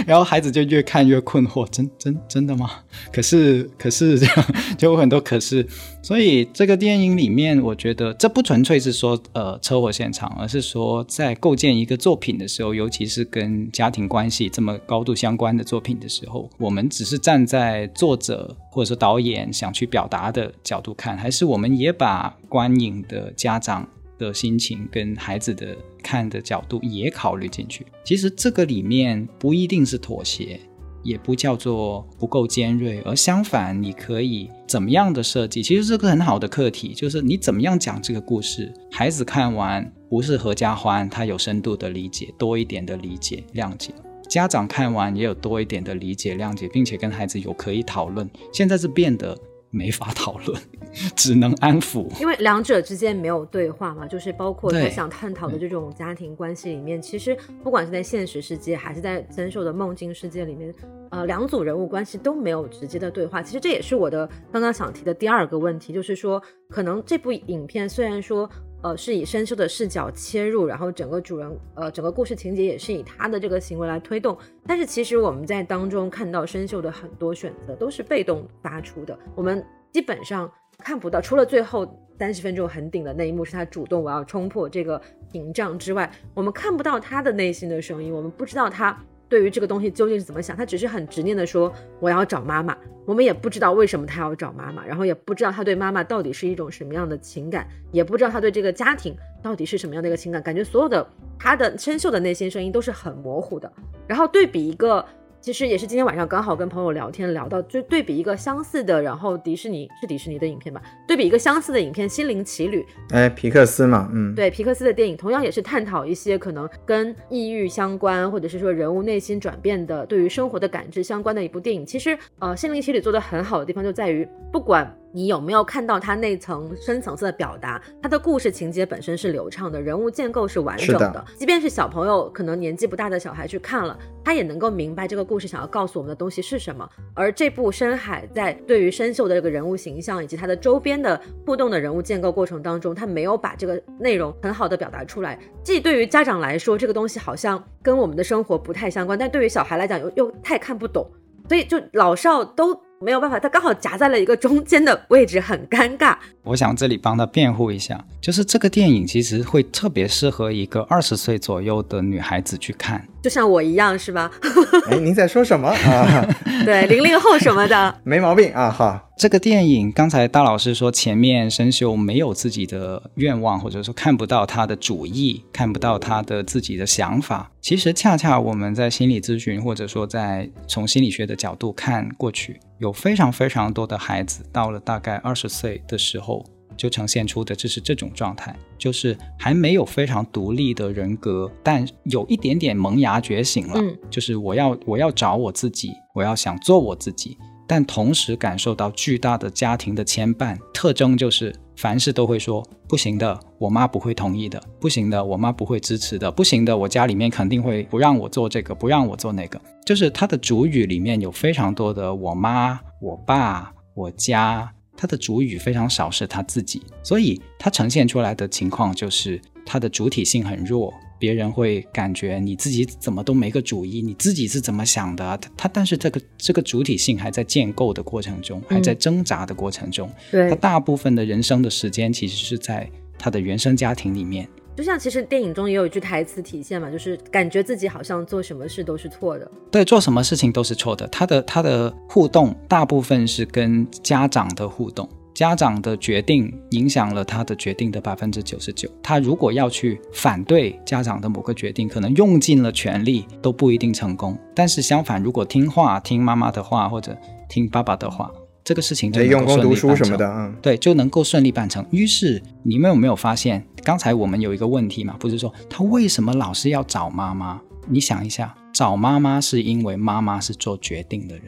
[0.06, 2.70] 然后孩子就越看越困惑，真真真的吗？
[3.12, 4.46] 可是可是这样
[4.78, 5.66] 就有很多可是，
[6.02, 23.88] 所以这个电影里面，我觉得这不纯粹是说呃车祸现场，而是说在构建一个作品的时候，尤其是跟家庭关系这么高度相关的作品的时候，我们只是站在作者或者说导演想去表达的角度看，还是我们也把观影的家长。
[24.20, 27.84] 的心情跟孩子的看的角度也考虑进去。
[28.04, 30.60] 其实这个里面不一定是妥协，
[31.02, 35.64] 也不叫做不够尖锐，而相反，你可以怎么样的设计？
[35.64, 43.94] 其实是个很好的课题，就是你怎么样讲这个故事，孩子看完不是合家欢，他有深度的理解，多一点的理解谅解；
[44.28, 48.30] 家长看完也有多一点的理解谅解，并且跟孩子有可以讨论。
[48.52, 49.36] 现在是变得。
[49.72, 50.62] 没法讨论，
[51.16, 60.74] 只能安抚，因为两者之间没有对话嘛，就是包括他想探讨的这种家庭关系里面，其实不管是在现实世界还是在曾寿的梦境世界里面，
[61.12, 63.42] 呃，两组人物关系都没有直接的对话。
[63.42, 68.50] 其实这也是我的刚刚想提的第二个问题，就是说，可能这部影片虽然说。
[68.82, 74.38] 呃，是以生锈的视角切入，然后整个主人，呃，整个故事情节也是以他的这个行为来推动。
[74.66, 81.86] 但是其实我们在当中看到生锈的很多选择都是被动发出的，我们基本上看不到，除了最后
[82.18, 85.02] 三十分钟很顶的那一幕是他主动我要冲破这个
[85.32, 88.98] 屏障之外，我们看不到他的内心的声音，我们不知道他。
[89.30, 92.76] 对于这个东西究竟是怎么想，他只是很执念的说我要找妈妈。
[93.06, 100.42] 我们也不知道为什么他要找妈妈，然后也不知道他对妈妈到底是一种什么样的情感，也不知道他对这个家庭到底是什么样的一个情感。
[100.42, 101.08] 感觉所有的
[101.38, 103.72] 他的生锈的内心声音都是很模糊的。
[104.08, 105.06] 然后对比一个。
[105.42, 112.86] 其实也是今天晚上刚好跟朋友聊天聊到，就对比一个相似的，然后迪士尼是迪士尼的影片吧，对比一个相似的影片《心灵奇旅》，
[113.16, 121.86] 哎，皮克斯嘛，嗯，对，皮克斯的电影同样也是探讨一些可能跟抑郁相关，或者是说人物内心转变的，对于生活的感知相关的一部电影。
[121.86, 124.94] 其实，呃，《心灵奇旅》做的很好的地方就在于，不管。
[125.12, 127.82] 你有没有看到它那层深层次的表达？
[128.02, 131.26] 它的故事情节本身是流畅的，人物建构是完整的。
[131.38, 136.88] 即便是小朋友，可能年纪不大的小孩去看了，他也能够明白这个故事想要告诉我们的东西是什么。
[137.14, 145.40] 而这部《深海》在对于生锈的这个人物形象以及它的周边的互动的人物建构过程当中，他没有把这个内容很好的表达出来。
[145.64, 151.10] 既对于家长来说，这个东西好像跟我们的生活不太相关，但对于小孩来讲又又太看不懂，
[151.48, 152.80] 所以就老少都。
[153.02, 156.18] 没有办法，他刚好夹在了一个中间的位置，很尴尬。
[156.44, 163.08] 我想这里帮他辩护一下，就是这个电影其实会特别适合一个二十岁左右的女孩子去看。
[163.22, 164.32] 就像我一样是吧？
[164.90, 166.26] 哎，您在说什么啊？
[166.66, 168.70] 对，零零后什么的， 没毛病啊。
[168.70, 177.52] 哈，这个电影刚才大老师说前面生锈没有自己的愿望，或者说看不到他的主意，看不到他的自己的想法。
[177.62, 186.46] 其实恰恰我们在心理咨询，或者说在从心理学的角度看过去，有非常非常多的孩子到了大概二十岁的时候。
[186.80, 193.74] 就呈现出的就是这种状态，就是还没有非常独立的人格，但有一点点萌芽觉醒了。
[193.76, 200.58] 嗯，就是我要我要找我自己，我要想做我自己，但同时感受到巨大的家庭的牵绊。
[200.74, 209.60] 特征就是凡事都会说不行的，我妈不会同意的；不行的，我妈不会支持的；不行的，我家里面肯定会不让我做这个，不让我做那个。
[209.86, 214.72] 就是他的主语里面有非常多的我妈、我爸、我家。
[215.00, 225.38] 他的主语非常少，是他自己，所以他呈现出来的情况就是他的主体性很弱，别人会感觉你自己怎么都没个主意，你自己是怎么想的？
[225.38, 234.46] 他他，但是这个这个主体性还在建构的过程中，还在挣扎的过程中，对他大部分的人生的时间其实是在他的原生家庭里面。
[234.80, 239.52] 就像其实电影中也有一句台词体现嘛，就是感觉自己好像做什么事都是错的。
[239.70, 241.06] 对，做什么事情都是错的。
[241.08, 248.90] 他的他的互动大部分是跟家长的互动，家长的决定影响了他的决定的百分之九十九。
[249.04, 254.38] 他如果要去反对家长的某个决定，可能用尽了全力都不一定成功。
[254.56, 257.18] 但是相反，如果听话，听妈妈的话或者
[257.50, 258.32] 听爸爸的话。
[258.70, 261.84] 这个事情就用功读书什么的，嗯，对，就能够顺利办成。
[261.90, 265.16] 于是你们有没有发现，刚才我们有一个问题嘛？
[265.20, 267.60] 不是说他为什么老是要找妈妈？
[267.88, 271.46] 你想一下，找妈妈是因为妈妈是做决定的人，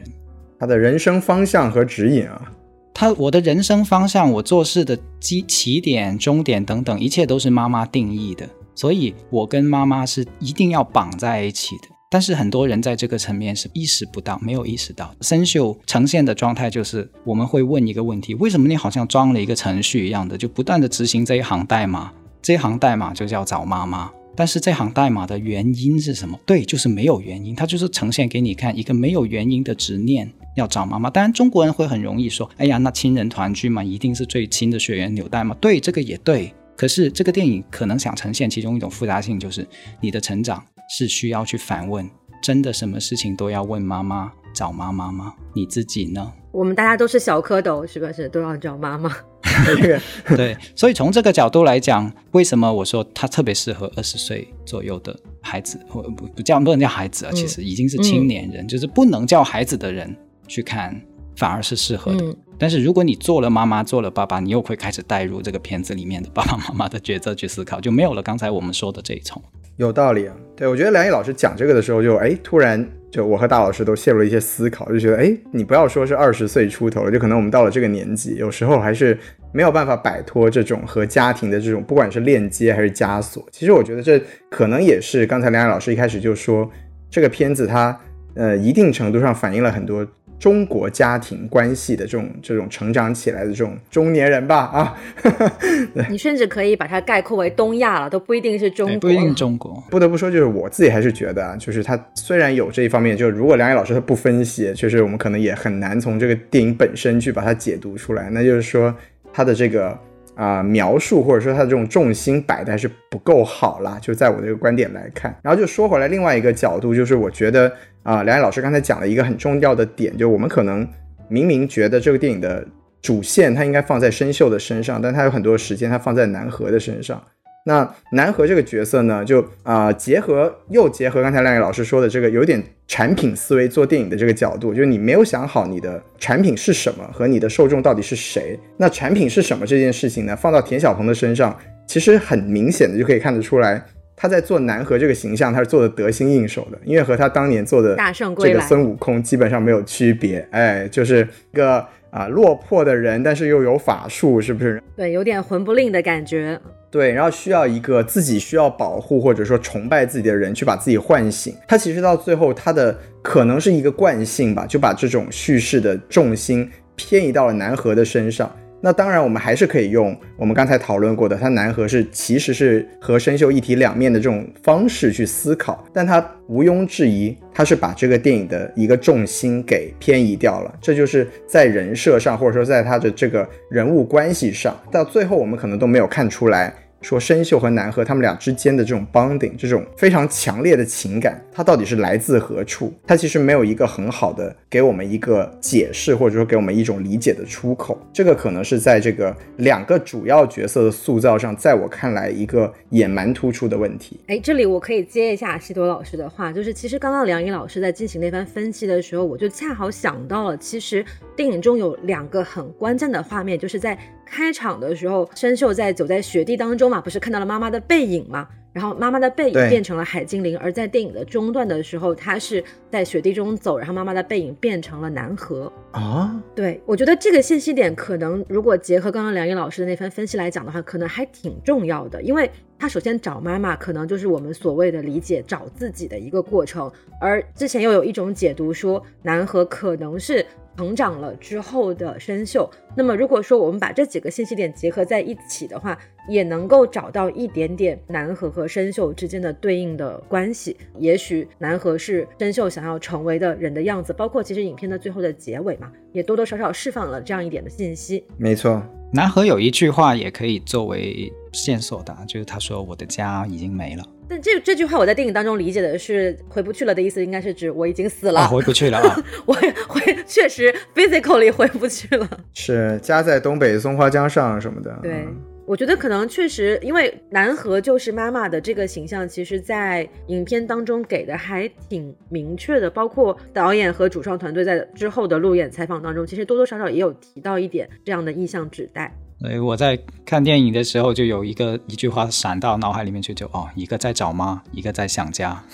[0.58, 2.50] 他的人生方向和指引啊，
[2.92, 11.82] 他我的人生方向，我做事的基起点、终点等等，一切都是妈妈定义的，所以我跟妈妈是一定要绑在一起的。
[12.12, 22.12] 但是很多人在这个层面是意识不到，没有意识到生锈呈现的状态就是，我们会问一个问题：为什么你好像装了一个程序一样的，就不断的执行这一行代码？
[22.42, 24.12] 这一行代码就叫找妈妈。
[24.36, 26.38] 但是这行代码的原因是什么？
[26.44, 31.08] 对，就是没有原因，它就是呈现给你看一个没有原因的执念要找妈妈。
[31.08, 35.56] 当然中国人会很容易说：哎呀，那亲人团聚嘛，一定是最亲的血缘纽带嘛。
[35.58, 36.52] 对，这个也对。
[36.76, 39.66] 可是这个电影可能想呈现其中一种复杂性，就是
[40.02, 40.62] 你的成长。
[40.94, 42.08] 是需要去反问，
[42.42, 45.32] 真的什么事情都要问妈妈找妈妈吗？
[45.54, 46.30] 你自己呢？
[46.52, 49.10] 我们大家都是小蝌蚪，是不是都要找妈妈？
[50.36, 60.14] 对，所以从这个角度来讲，为什么我说它特别适合二十岁左右的孩子，或不不叫不能叫孩子啊，其实已经是青年人，就是不能叫孩子的人
[60.46, 61.00] 去看，
[61.36, 62.36] 反而是适合的。
[62.58, 69.42] 但是如果你做了妈妈，做了爸爸，你又会开始带入这个片子里面的爸爸妈妈的角色去思考，就没有了刚才我们说的这一重。
[69.82, 79.18] 有道理啊，对我觉得梁毅老师讲这个的时候，就哎，突然就我和大老师都陷入了一些思考，就觉得哎，你不要说是二十岁出头了，就可能我们到了这个年纪，有时候还是
[79.52, 83.46] 没有办法摆脱这种和家庭的这种，不管是链接还是枷锁。
[83.50, 84.20] 其实我觉得这
[84.50, 86.70] 可能也是刚才梁毅老师一开始就说，
[87.10, 87.98] 这个片子它
[88.34, 90.06] 呃一定程度上反映了很多。
[90.42, 94.98] 中国家庭关系的这种这种成长起来的这种中年人吧啊，
[96.10, 99.80] 你甚至可以把它概括为东亚了，都不一定是中国，不一定中国。
[99.88, 108.28] 不得不说，就是我自己还是觉得啊，就是他虽然有这一方面，就是如果梁毅老师他不分析，确实我们可能也很难从这个电影本身去把它解读出来。
[108.30, 108.92] 那就是说
[109.32, 109.96] 他的这个
[110.34, 115.32] 啊描述或者说他的这种重心摆的还是不够好啦，就在我这个观点来看。
[115.40, 117.72] 然后就说回来，另外一个角度就是我觉得。
[118.02, 120.86] 啊，梁毅老师刚才讲了一个很重要的点，就我们可能
[121.28, 122.66] 明明觉得这个电影的
[123.00, 127.22] 主线它应该放在生锈的身上，但它有很多时间它放在南河的身上。
[127.64, 138.58] 那南河这个角色呢，就啊结合又结合刚才梁毅老师说的这个有点产品思维做电影的这个角度，就是你没有想好你的产品是什么和你的受众到底是谁。
[138.76, 143.80] 那产品是什么这件事情呢，放到田小鹏的身上，其实很明显的就可以看得出来。
[144.22, 147.96] 他在做南河这个形象，他是做的得心应手的，因为和他当年做的
[148.38, 150.46] 这个孙悟空基本上没有区别。
[150.52, 154.80] 哎，就是一个啊落魄的人，但是又有法术，是不是？
[154.94, 156.56] 对，有点魂不吝的感觉。
[156.88, 161.52] 对，然后需要一个自己需要保护或者说崇拜自己的人去把自己唤醒。
[161.66, 168.54] 他其实到最后，他的可能是一个惯性吧，就把这种叙事的重心偏移到了南河的身上。
[168.84, 180.74] 那当然，我们还是可以用我们刚才讨论过的，它南河是其实是和生锈一体两面的这种方式去思考，但它毋庸置疑，它是把这个电影的一个重心给偏移掉了。
[180.80, 186.74] 这就是在人设上，或者说在他的这个人物关系上，到最后我们可能都没有看出来。
[187.02, 192.92] 说生锈和南河他们俩之间的这种 bonding，这种非常强烈的情感，它到底是来自何处？
[193.06, 197.98] 它其实没有一个很好的给我们一个解释，或者说给我们一种理解的出口。
[198.12, 204.18] 这个可能是在这个两个主要角色的塑造上，在我看来一个也蛮突出的问题。
[204.28, 213.98] 哎，这里我可以接一下西多老师的话，就是其实刚刚梁颖老师在进行那番分析的时候，我就恰好想到了，其实电影中有两个很关键的画面，就是在。
[214.32, 218.48] 开场的时候，生锈在走在雪地当中嘛，不是看到了妈妈的背影嘛？
[218.72, 226.42] 然后妈妈的背影变成了海精灵，而在电影的中段的时候，他是在雪地中走，然后妈妈的背影变成了南河啊。
[226.54, 240.46] 对，我觉得这个信息点可能如果结合刚刚梁毅老师的那番分析来讲的话，可能还挺重要的，因为他首先找妈妈，可能就是我们所谓的理解找自己的一个过程，而之前又有一种解读说南河可能是。
[240.76, 245.98] 成长了之后的生锈，那么如果说我们把这几个信息点结合在一起的话，
[246.28, 250.76] 也能够找到一点点南河和生锈之间的对应的关系。
[250.98, 258.24] 也许南河是生锈想要成为的人的样子，包括其实影片的最后的结尾嘛，也多多少少释放了这样一点的信息。
[258.36, 269.24] 没错，南河有一句话也可以作为线索的，就是他说：“我的家已经没了。”但这这句话我在电影当中理解的是回不去了的意思，应该是指我已经死了，回不去了啊！
[269.44, 269.52] 我
[269.88, 274.98] 回确实 physically 回不去了，是家在东北松花江上什么的。
[275.02, 275.26] 对，
[275.66, 289.14] 我觉得可能确实，因为南河就是妈妈的这个形象，其实在影片当中给的还挺明确的，包括导演和主创团队在之后的路演采访当中，其实多多少少也有提到一点这样的意向指代。
[289.50, 295.64] 以我在看电影的时候，就有一个一句话闪到脑海里面去，就哦，一个在找妈，一个在想家，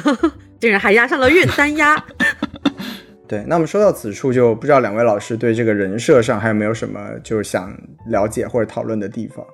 [0.60, 1.96] 竟然还押上了韵，单押。
[3.26, 7.76] 对，那我们说到此处，就不知道两位老师对这个人设上还有没有什么就是想
[8.08, 9.44] 了解或者讨论的地方？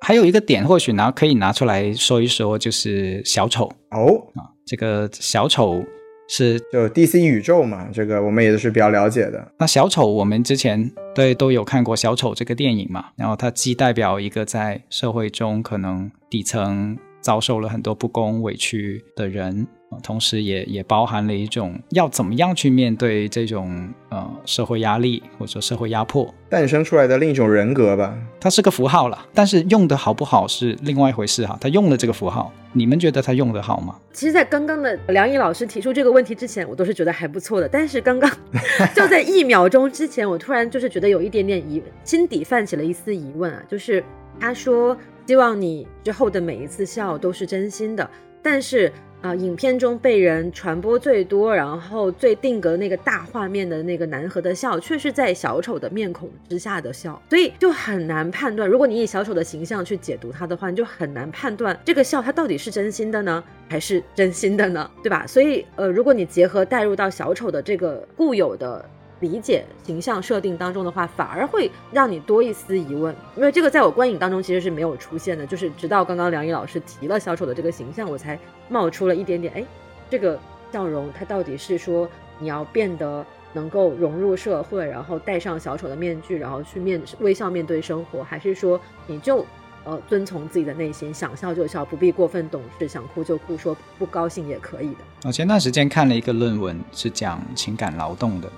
[0.00, 5.84] 还有一个点，或许拿可以拿出来说一说，就是小丑哦啊，这个小丑。
[6.32, 9.50] 是，就 DC 宇宙嘛，这个我们也是比较了解的。
[9.58, 19.66] 那小丑，我们之前对都有看过小丑这个电影嘛，然后它既代表一个在社会中可能底层遭受了很多不公委屈的人。
[20.02, 28.16] 同时，也也包含了一种要怎么样去面对这种呃社会压力或者说社会压迫诞生出来的另一种人格吧。
[28.38, 31.58] 它是个符号了，但是用的好不好是另外一回事哈。
[31.60, 33.96] 他用了这个符号，你们觉得他用的好吗？
[34.12, 37.68] 其实，在刚刚的梁毅老师提出这个问题之前，我都是觉得还不错的。
[37.68, 38.30] 但是刚刚
[38.94, 44.02] 就在一秒钟之前，我突然就是觉得有一点点疑，心底泛起了一丝疑问啊，就是
[44.38, 48.08] 他说希望你之后的每一次笑都是真心的。
[48.42, 48.90] 但是
[49.22, 58.66] 啊，影片中被人传播最多，然后最定格那个大画面的那个南河的笑，却是在小丑的面孔之下的笑，所以就很难判断。
[58.66, 64.90] 如果你以小丑的形象去解读他的话，你就很难判断这个笑他到底是真心的呢，还是真心的呢？
[65.02, 65.26] 对吧？
[65.26, 68.82] 所以，呃，如果你结合带入到小丑的这个固有的。
[69.20, 79.64] 理解形象设定当中的话，反而会让你多一丝疑问，因为这个在我观影当中其实是没有出现的，就是直到刚刚梁毅老师提了小丑的这个形象，我才冒出了一点点，哎，
[80.08, 80.38] 这个
[80.72, 82.08] 笑容它到底是说
[82.38, 89.44] 你要变得能够融入社会，然后戴上小丑的面具，然后去面微笑面对生活，还是说你就
[89.84, 94.98] 呃遵从自己的内心，想笑就笑，不必过分懂事，想哭就哭，说不高兴也可以的。
[95.24, 98.50] 我前段时间看了一个论文，是讲情感劳动的。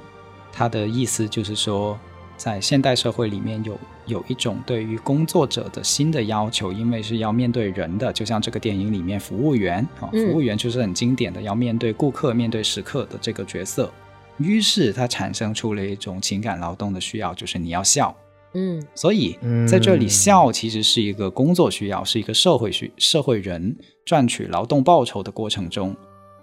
[0.52, 1.98] 他的意思就是说，
[2.36, 13.90] 在现代社会里面有有一种对于工作者的新的要求，因为是要面对人的，就像这个电影里面服务员啊，服务员就是很经典的要面对顾客、面对食客的这个角色。
[14.38, 18.14] 于是他产生出了一种情感劳动的需要，就是你要笑。
[18.54, 23.74] 嗯，所以在这里笑其实是一个工作需要，是一个社会需社会人
[24.04, 25.94] 赚取劳动报酬的过程中，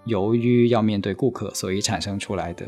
[0.06, 2.66] 由于要面对顾客，所以产生出来的。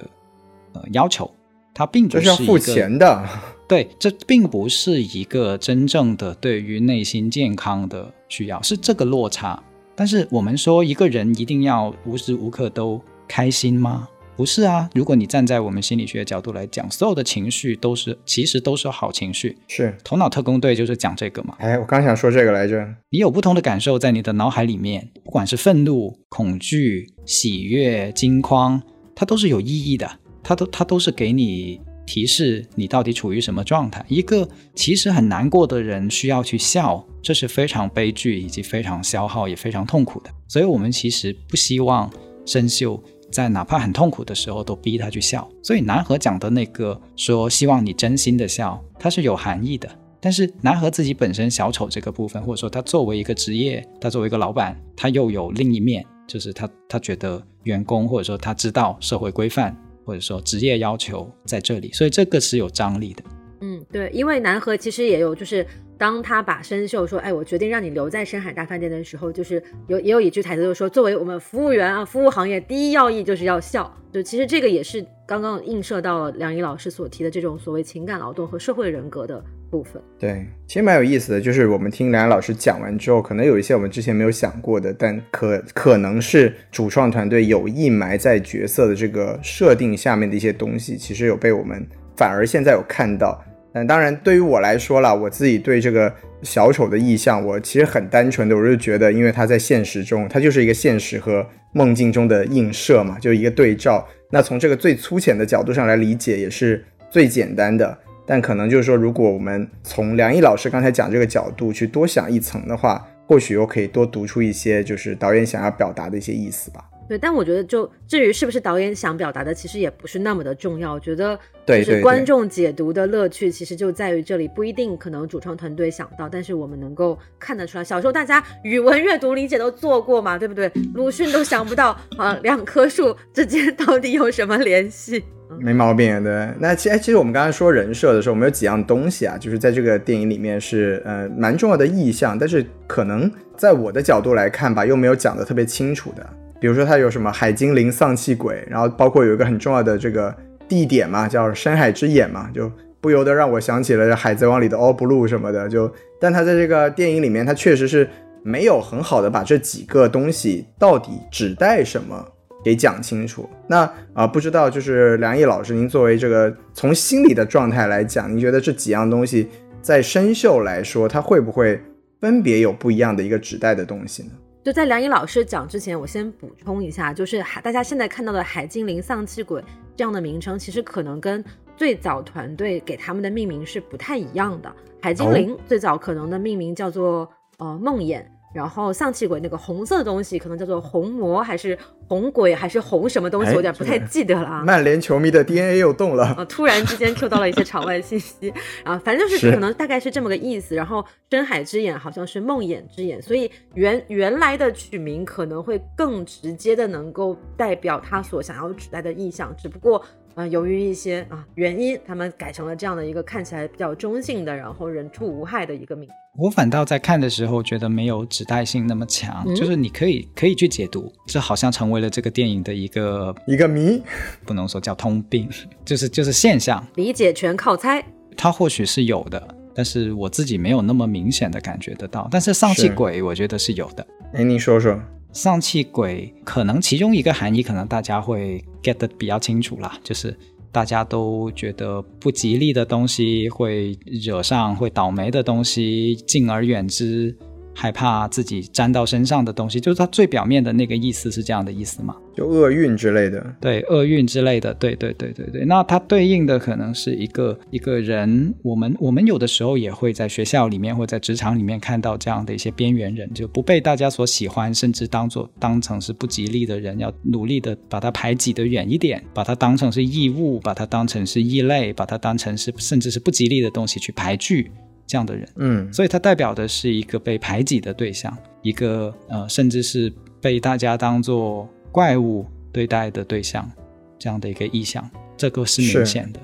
[0.74, 1.30] 呃，要求，
[1.74, 3.28] 它并不是要付钱的，
[3.68, 9.62] 对，这并不是一个真正的对于内心健康的需要，是这个落差。
[9.94, 14.08] 但是我们说一个人一定要无时无刻都开心吗？
[14.34, 14.88] 不是啊。
[14.94, 19.56] 如果你站在我们心理学角度来讲，所有的情绪都是其实都是好情绪。
[19.68, 21.54] 是头脑特工队就是讲这个嘛。
[21.58, 22.82] 哎，我刚想说这个来着。
[23.10, 28.82] 你有不同的感受在你的脑海里面，不管是愤怒、恐惧、喜悦、惊慌，
[29.14, 30.10] 它都是有意义的。
[30.42, 34.04] 它都它都是给你提示你到底处于什么状态。
[34.08, 40.30] 一个其实很难过的人需要去笑，这是非常悲剧以及非常消耗也非常痛苦的。
[40.48, 42.10] 所以我们其实不希望
[42.44, 45.48] 生锈在哪怕很痛苦的时候都逼他去笑。
[45.62, 49.88] 所以南河讲的那个说希望你真心的笑，它是有含义的。
[50.20, 59.76] 但是南河自己本身小丑这个部分，或者说他作为一个职业，他作为一个老板，他又有另一面，就是他他觉得员工或者说他知道社会规范。
[60.04, 63.22] 或者说职业要求在这里，所以这个是有张力的。
[63.60, 65.66] 嗯，对，因为南河其实也有，就是
[66.02, 73.88] 当他把生锈说，哎，我决定让你留在深海大饭店的时候，就是有也有一句台词，就是说，作为我们服务员啊，服务行业第一要义就是要笑。
[74.12, 79.40] 就其实这个也是刚刚映射到了梁怡老师所提的这种所谓情感劳动和社会人格的
[79.70, 80.02] 部分。
[80.18, 91.86] 对，其实蛮有意思的，就是我们听梁怡老师讲完之后，可能有一些我们之前没有想过的，但可可能是主创团队有意埋在角色的这个设定下面的一些东西，其实有被我们
[92.16, 93.40] 反而现在有看到。
[93.74, 96.12] 嗯，当然，对于我来说了，我自己对这个
[96.42, 104.06] 小丑的意象，我其实很单纯的，我就觉得，因为他在现实中，他就是一个现实和梦境中的映射嘛，就一个对照。
[104.30, 107.96] 那从这个最粗浅的角度上来理解，也是最简单的。
[108.26, 116.84] 但可能就是说，如果我们从梁毅老师刚才讲这个角度去多想一层的话，或许又可以多读出一些，就是导演想要表达的一些意思吧。
[117.08, 120.94] 对，但我觉得就至于是不是导演想表达的，其实也不是那么的重要。
[120.94, 127.84] 我觉得，就是观众解读的乐趣，其实就在于这里，不一定可能主创团队想到，但是我们能够看得出来。
[127.84, 130.70] 小时候大家语文阅读理解都做过嘛，对不对？
[130.94, 135.22] 鲁迅都想不到啊，两棵树之间到底有什么联系？
[135.60, 136.48] 没毛病，对。
[136.58, 146.26] 那其实，其实我们刚才说人设的时候，我们有几样东西啊，就是在这个电影里面是呃蛮重要的意象，但是可能在我的角度来看吧，又没有讲的特别清楚的。
[146.62, 150.32] 比如说它有什么海精灵、丧气鬼，然后包括有一个很重要的这个
[150.68, 155.68] 地点嘛，叫深海之眼嘛，就不由得让我想起了《海贼王》里的 All Blue 什么的。
[155.68, 158.08] 就，但他在这个电影里面，他确实是
[158.44, 162.24] 没有很好的把这几个东西到底指代什么
[162.64, 163.50] 给讲清楚。
[163.66, 169.48] 那啊，不知道就是梁毅老师，您作为这个从心理的状态来讲，您觉得这几样东西
[169.80, 171.80] 在生锈来说，它会不会
[172.20, 174.28] 分别有不一样的一个指代的东西呢？
[174.64, 179.62] 就在梁颖老师讲之前，我先补充一下，就是海大家现在看到的海精灵、丧气鬼
[179.96, 181.44] 这样的名称，其实可能跟
[181.76, 184.72] 最早团队给他们的命名是不太一样的。
[185.00, 188.24] 海精灵最早可能的命名叫做呃梦魇。
[188.52, 191.76] 然后丧气鬼那个红色的东西可能叫做红魔还是
[192.06, 194.62] 红鬼还是红什么东西，有点不太记得了啊。
[194.64, 196.44] 曼联球迷的 DNA 又动了啊！
[196.48, 198.52] 突然之间 Q 到了一些场外信息
[198.84, 200.74] 啊，反正就是可能大概是这么个意思。
[200.74, 209.54] 然后深海之眼好像是梦魇之眼，所以原原来的取名可能会更直接的能够代表他所想要指代的意象。
[209.56, 210.02] 只不过
[210.34, 216.08] 啊，由于一些啊原因，他们改成了这样的一个看起来比较中性的，然后人畜无害的一个名。
[216.38, 224.02] 我反倒在看的时候觉得没有指代性那么强，就是你可以可以去解读，这好像成为了这个电影的一个一个谜，
[224.46, 225.48] 不能说叫通病，
[225.84, 228.02] 就是就是现象，理解全靠猜。
[228.34, 232.26] 它或许是有的，但是我自己没有那么明显的感觉得到。
[232.30, 234.06] 但是丧气鬼，我觉得是有的。
[234.32, 234.98] 哎，你说说。
[235.32, 240.36] 丧气鬼可能其中一个含义，可能大家会 get 的比较清楚啦，就是
[240.70, 247.36] 大家都觉得不吉利的东西会惹上，会倒霉的东西，敬而远之。
[247.74, 252.14] 害怕自己沾到身上的东西，就是它最表面的那个意思是这样的意思吗？
[252.34, 255.64] 就厄运之类的，对，厄运之类的，对对对对对。
[255.64, 274.70] 那它对应的可能是一个一个人，我们我们有的时候也会在学校里面或在职场里面看到这样的一些边缘人，就不被大家所喜欢，甚至当做当成是不吉利的人，要努力的把它排挤的远一点，把它当成是异物，把它当成是异类，把它当成是甚至是不吉利的东西去排拒。
[275.12, 280.10] 这样的人，嗯，所以他代表的是一个被排挤的对象，一个呃，甚至是
[280.40, 283.70] 被大家当做怪物对待的对象，
[284.18, 285.06] 这样的一个意象，
[285.36, 286.40] 这个是明显的。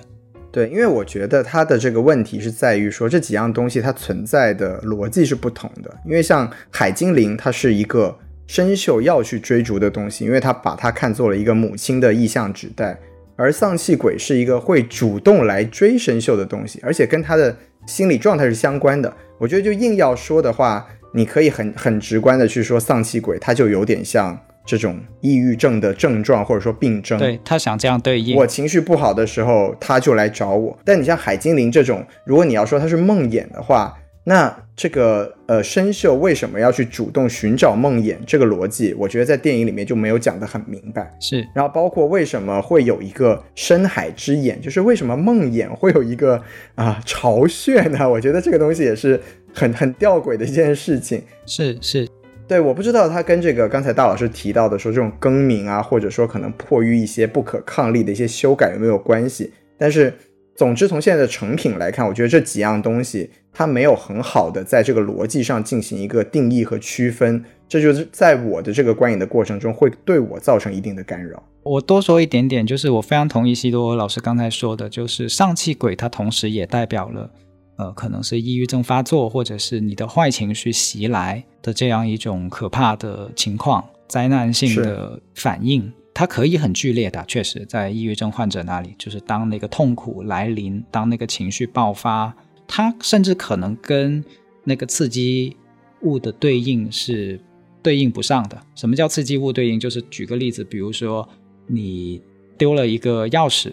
[0.53, 5.91] 对，因为我觉得他的这个问题是在于说这几样东西它存在的逻辑是不同的。
[6.05, 8.14] 因为像海精灵，它是一个
[8.47, 13.01] 生锈要去追逐的东西，因为它把它看作了一个母亲的意象指代，
[13.35, 17.57] 而丧气鬼是一个会主动来追生锈的东西，而且跟它的。
[17.89, 27.18] 心理状态是相关的，我觉得就硬要说的话，你可以很很直观的去说丧气鬼，他就有点像这种抑郁症的症状或者说病症。
[27.18, 30.78] 对他想这样对应，我情绪不好的时候他就来找我。
[30.84, 33.99] 但你像海精灵这种，如果你要说他是梦魇的话。
[34.29, 38.14] 那这个呃，生锈为什么要去主动寻找梦魇？
[38.26, 41.11] 这个逻辑，我觉得在电影里面就没有讲得很明白。
[41.18, 46.39] 是，然后包括为什么会有一个深海之眼，就是为什么梦魇会有一个
[46.74, 48.07] 啊巢穴呢？
[48.07, 49.18] 我觉得这个东西也是
[49.55, 51.22] 很很吊诡的一件事情。
[51.47, 52.07] 是是，
[52.47, 59.51] 对，我不知道它跟这个刚才大老师提到的说这种更名啊，或者说可能迫于一些不可抗力的一些修改有没有关系？
[59.79, 60.12] 但是。
[60.59, 71.41] 总之，从现在的成品来看，我觉得这几样东西它没有很好的在这个逻辑上进行一个定义和区分，这就是在我的这个观影的过程中会对我造成一定的干扰。
[71.63, 77.31] 我多说一点点，就是我非常同意西多老师刚才说的，就是上气鬼它同时也代表了，
[77.77, 85.93] 呃，可能是抑郁症发作或者是你的坏情绪袭来的这样一种可怕的情况，灾难性的反应。
[86.19, 92.35] 它可以很剧烈的，确实，在抑郁症患者那里，就是当那个痛苦来临，当那个情绪爆发，
[92.66, 94.25] 它甚至可能跟
[94.64, 95.57] 那个刺激
[96.03, 97.41] 物的对应是
[97.85, 98.61] 对应不上的。
[98.75, 99.79] 什么叫刺激物对应？
[99.79, 101.29] 就是举个例子，比如说
[101.69, 102.21] 你
[102.57, 103.71] 丢了一个钥匙，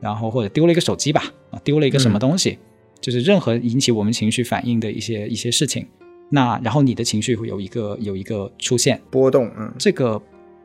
[0.00, 2.58] 然后或者丢了一个手机吧，啊，丢了一个什么东西，
[3.02, 5.86] 就是任何引起我们情绪反应的一些一些事情，
[6.30, 10.18] 那然后你的情绪会有一个有一个出现波动，嗯，这个。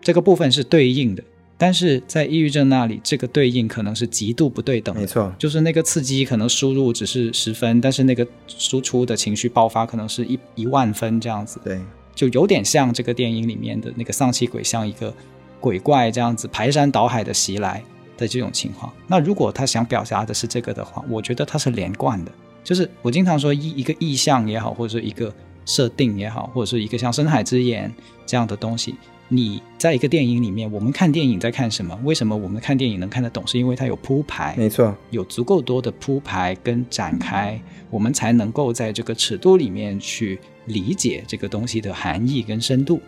[0.08, 1.22] 这个部分是对应的，
[1.58, 4.96] 但是在抑郁症那里，这个对应可能是极度不对等。
[4.96, 11.60] 没错，就是那个刺激可能输入只是十分，但是那个输出的情绪爆发可能是一一万分这样子。
[11.62, 11.82] 对，
[12.16, 15.14] 就有点像这个电影里面的那个丧气鬼，像一个
[15.60, 17.84] 鬼怪这样子排山倒海的袭来
[18.18, 18.90] 的这种情况。
[19.08, 22.32] 那如果他想表达的是这个的话，我觉得它是连贯的。
[22.64, 25.34] 就是我经常说一一个意象也好，或者说一个
[25.66, 27.94] 设定也好，或者是一个像深海之眼
[28.26, 28.96] 这样的东西。
[29.30, 32.00] 你在一个电影里面，我们看电影在看什么？
[32.04, 33.46] 为什么我们看电影能看得懂？
[33.46, 37.60] 是因为它有铺排，没错，有足够多的铺排跟展开，
[37.90, 43.02] 我们才能够在这个尺度里面去理解这个东西的含义跟深度。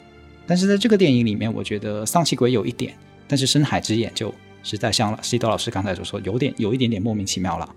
[0.45, 2.93] 但是在这个电影里面，我觉得丧气鬼有一点，
[3.27, 7.75] 但是深海之眼就实在像西多老师刚才所说，有点有一点点莫名其妙了，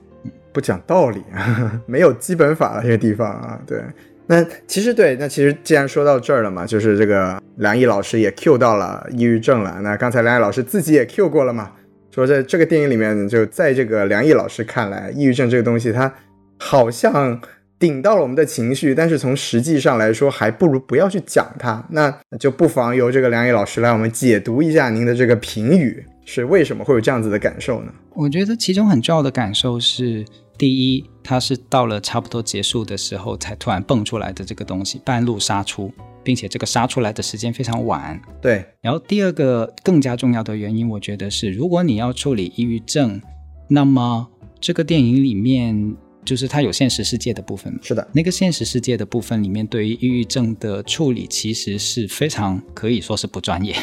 [0.53, 1.23] 不讲道理，
[1.87, 3.81] 没有基本法了这个地方啊，对。
[4.27, 9.81] 那其实对，那其实既然说到这儿了嘛，就是这个梁毅老师也 Q 到了抑郁症了。
[9.83, 11.73] 那刚才梁毅老师自己也 Q 过了嘛，
[12.15, 16.13] 说在这个电影里面，就在这个梁毅老师看来，抑郁症这个东西，它
[16.57, 17.39] 好像
[17.79, 21.85] 顶到了我们的情绪，但是从实际上来说，还不如不要去讲它。
[21.91, 27.93] 那就不妨由这个梁毅老师来我们解读一下您的这个评语，是为什么会有这样子的感受呢？
[28.15, 30.25] 我觉得其中很重要的感受是。
[30.59, 35.93] 第一，它是到了差不多结束的时候才突然蹦出来的这个东西，半路杀出，
[36.23, 38.21] 并且这个杀出来的时间非常晚。
[38.41, 38.65] 对。
[38.81, 43.21] 然后第二个更加重要的原因，我觉得是，如果你要处理抑郁症，
[43.69, 44.29] 那么
[44.61, 47.77] 这个电影里面就是它有现实世界的部分。
[47.83, 48.07] 是的。
[48.13, 53.75] 那个现实世界的部分里面，对于抑郁症的处理其实是非常可以说是不专业。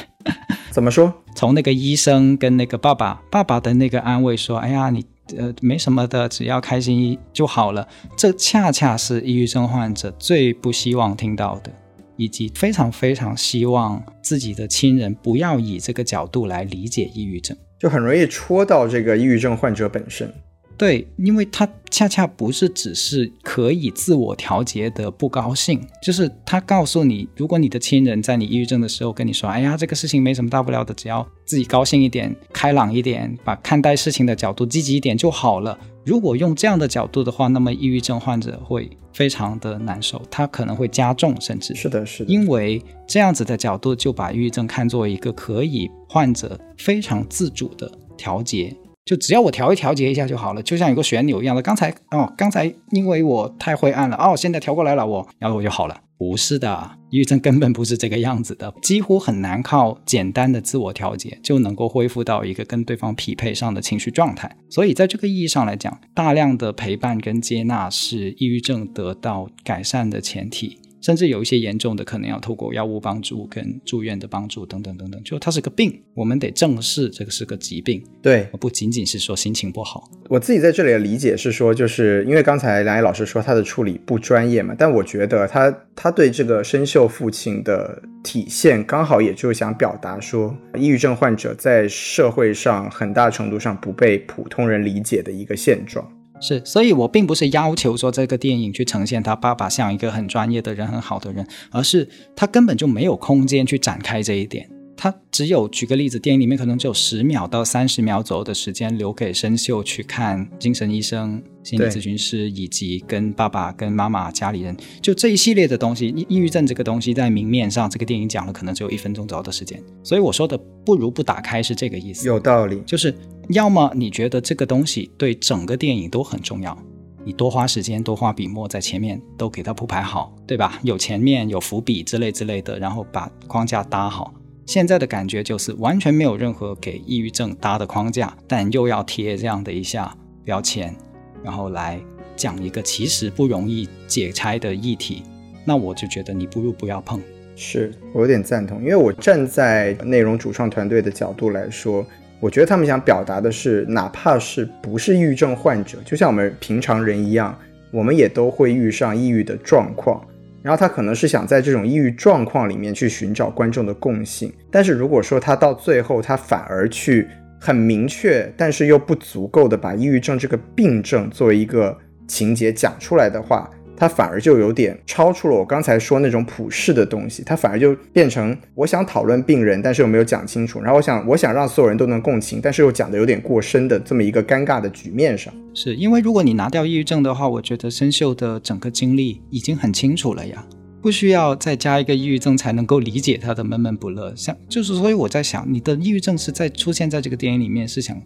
[0.72, 1.14] 怎么说？
[1.36, 5.04] 从那个医生跟那个爸爸爸爸的那个安慰说：“哎呀，你
[5.38, 11.72] 呃没什么的，只要开心就好了。”这恰恰是抑郁症患者最不希望听到的，
[12.16, 20.34] 以及非常非常希望自己的亲人不要以这个角度来理解抑郁症，就很容易戳到这个抑郁症患者本身。
[20.80, 35.78] 对，因为他恰恰不是只是可以自我调节的不高兴，就是他告诉你，如果你的亲人在你抑郁症的时候跟你说，哎呀，这个事情没什么大不了的，只要自己高兴一点、开朗一点，把看待事情的角度积极一点就好了。
[36.06, 48.74] 如果用这样的角度的话，那么抑郁症患者会非常的难受，他可能会加重，甚至是的，是的，因为这样子的角度就把抑郁症看作一个可以患者非常自主的调节。
[49.10, 51.64] 就只要我调一调节一下就好了，就像有个旋钮一样的。
[51.64, 56.00] 刚才哦，刚才因为我太灰暗了哦，现在调过来了，我然后我就好了。
[56.16, 64.56] 不是的，抑郁症根本不是这个样子的，几乎很难靠简单的自我调节就能够恢复到一个跟对方匹配上的情绪状态。
[64.70, 70.78] 所以在这个意义上来讲，大量的陪伴跟接纳是抑郁症得到改善的前提。
[71.02, 75.22] 甚至有一些严重的，可能要透过药物帮助跟住院的帮助等等等等。
[75.24, 80.10] 就它是个病，我们得正视这个是个疾病，对，不仅仅是说心情不好。
[80.30, 96.06] 我自己在这里的理解是说，就是因为刚才梁毅老师说他的处理不专业嘛，但我觉得他他对这个生锈父亲的体现，刚好也就想表达说，抑郁症患者在社会上很大程度上不被普通人理解的一个现状。
[96.42, 104.70] 是，所以我并不是要求说这个电影去呈现他爸爸像一个很专业的人、很好的人，而是他根本就没有空间去展开这一点。
[105.02, 116.08] 他只有举个例子，电影里面可能只有十秒到三十秒左右的时间留给生锈去看精神医生、心理咨询师，以及跟爸爸、跟妈妈、家里人，就这一系列的东西。
[116.10, 119.82] 抑抑郁症这个东西在明面上，这个电影讲了可能只有一分钟左右的时间。
[120.04, 122.28] 所以我说的不如不打开是这个意思。
[122.28, 123.16] 有道理，就是
[123.50, 126.78] 要么你觉得这个东西对整个电影都很重要，
[127.26, 130.80] 你多花时间、多花笔墨在前面都给它铺排好，对吧？
[130.84, 134.32] 有前面有伏笔之类之类的，然后把框架搭好。
[134.68, 140.96] 现在的感觉就是完全没有任何给抑郁症搭的框架，但又要贴这样的一下标签，
[141.44, 142.00] 然后来
[142.36, 145.24] 讲一个其实不容易解拆的议题，
[145.66, 147.20] 那我就觉得你不如不要碰。
[147.56, 152.06] 是我有点赞同，因为我站在内容主创团队的角度来说，
[152.40, 157.58] 我觉得他们想表达的是，哪怕是不是抑郁症患者，就像我们平常人一样，
[157.92, 160.26] 我们也都会遇上抑郁的状况。
[160.62, 167.28] 然后他可能是想在这种抑郁状况里面去寻找观众的共性，但是如果说他到最后他反而去
[167.60, 173.70] 很明确，但是又不足够的把抑郁症这个病症作为一个情节讲出来的话。
[174.00, 185.54] 它反而就有点超出了我刚才说那种普世的东西，它反而就变成我想讨论病人，但是又没有讲清楚，然后我想我想让所有人都能共情，但是又讲的有点过深的这么一个尴尬的局面上。
[185.74, 190.66] 是因为如果你拿掉抑郁症的话，我觉得生锈的整个经历已经很清楚了呀，
[191.02, 194.34] 不需要再加一个抑郁症才能够理解他的闷闷不乐。
[194.36, 198.20] 像就是所以我在想，你的抑郁症是在出现在这个电影里面是想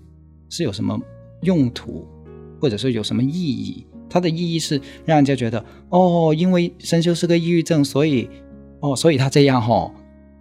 [0.50, 1.00] 是有什么
[1.42, 2.08] 用途，
[2.62, 3.86] 或者说有什么意义？
[4.14, 8.30] 它的意义是让人家觉得，哦，因为生锈是个抑郁症，所以，
[8.80, 9.92] 哦，所以他这样吼，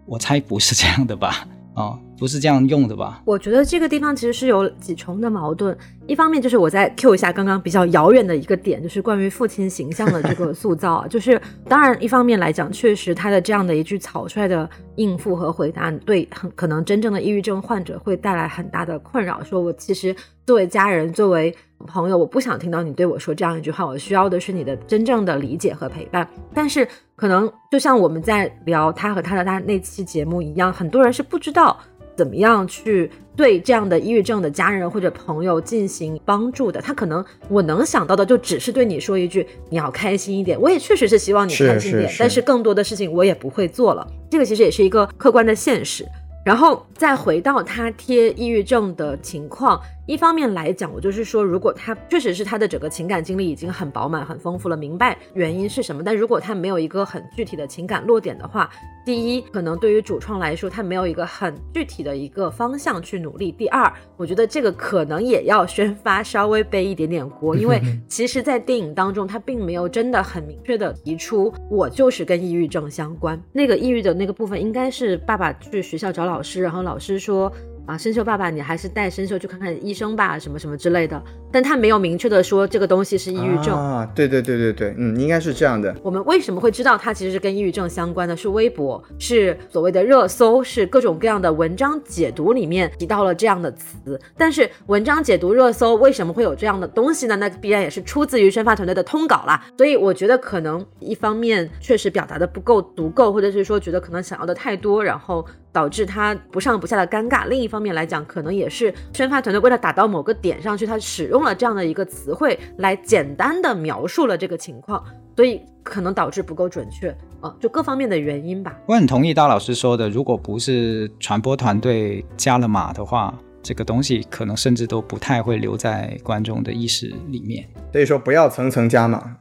[0.05, 1.49] 我猜不是这样的吧？
[1.73, 3.21] 哦，不是这样用的吧？
[3.25, 5.77] 我觉得这个地方其实是有几重的矛盾。
[6.07, 11.05] 一方面就是我在 Q 一下刚刚比较遥远的一个点，就是关于父亲形象的这个塑造。
[11.11, 19.43] 就是当然，一方面来讲，确实他的这样的一句草率的应付和回答，对很可能真正的抑郁症患者会带来很大的困扰。
[19.43, 20.15] 说我其实
[20.47, 21.53] 作为家人，作为
[21.89, 26.29] 朋友，我不想听到你对我说这样一句话，我需要的是你的真正的理解和陪伴。
[26.55, 31.79] 但是可能就像我们在聊他和他的他那期节目一样，很多人是不知道。
[32.17, 36.81] 怎么样去对这样的抑郁症的家人或者朋友进行帮助的？
[36.81, 40.61] 他可能我能想到的就只是对你说一句你要开心一点。
[40.61, 44.07] 我也确实是希望你开心点，但是更多的事情我也不会做了。
[44.31, 46.07] 这个其实也是一个客观的现实。
[46.45, 58.69] 然后再回到他贴抑郁症的情况，一方面来讲，我就是说，如果他确实是他的整个情感经历已经很饱满、很丰富了，明白原因是什么，但如果他没有一个很具体的情感落点的话，
[59.05, 73.43] 第一，可能对于主创来说，他没有一个很具体的一个方向去努力；第二，我觉得这个可能也要宣发稍微背一点点锅，因为 其实，在电影当中，他并没有真的很明确的提出我就是跟抑郁症相关。
[73.53, 77.53] 那个抑郁的那个部分，应该是爸爸去学校找老师，然后老师说。
[77.87, 81.21] 啊，生锈爸爸，你还是带生锈去看看医生吧，什么什么之类的。
[81.51, 84.11] 但他没有明确的说这个东西是抑郁症啊。
[84.15, 85.95] 对对对对对，嗯，应该是这样的。
[86.03, 88.37] 我们为什么会知道它其实是跟抑郁症相关的？
[88.37, 94.19] 是微博，是所谓的热搜，是各种各样的文章解读里面提到了这样的词。
[94.37, 97.37] 但是文章解读热搜为什么会有这样的东西呢？
[97.37, 99.63] 那必然也是出自于宣发团队的通稿啦。
[99.77, 107.47] 所以我觉得可能一方面确实表达的不够足够，或者是说觉得可能想要的太多，然后导致他不上不下的尴尬。
[107.49, 111.43] 另一方面来讲，可能也是宣发团队为了打到某个点上去，他使用。
[111.43, 115.03] 了这样的一个词汇来简单的描述了这个情况，
[115.35, 117.11] 所以可能导致不够准确
[117.41, 118.79] 啊，就各方面的原因吧。
[118.87, 127.69] 我很同意大老师说的，如果不是传播团队加了码的话，这个东西可能甚至都不太会留在观众的意识里面。
[127.91, 129.21] 所以说不要层层加码。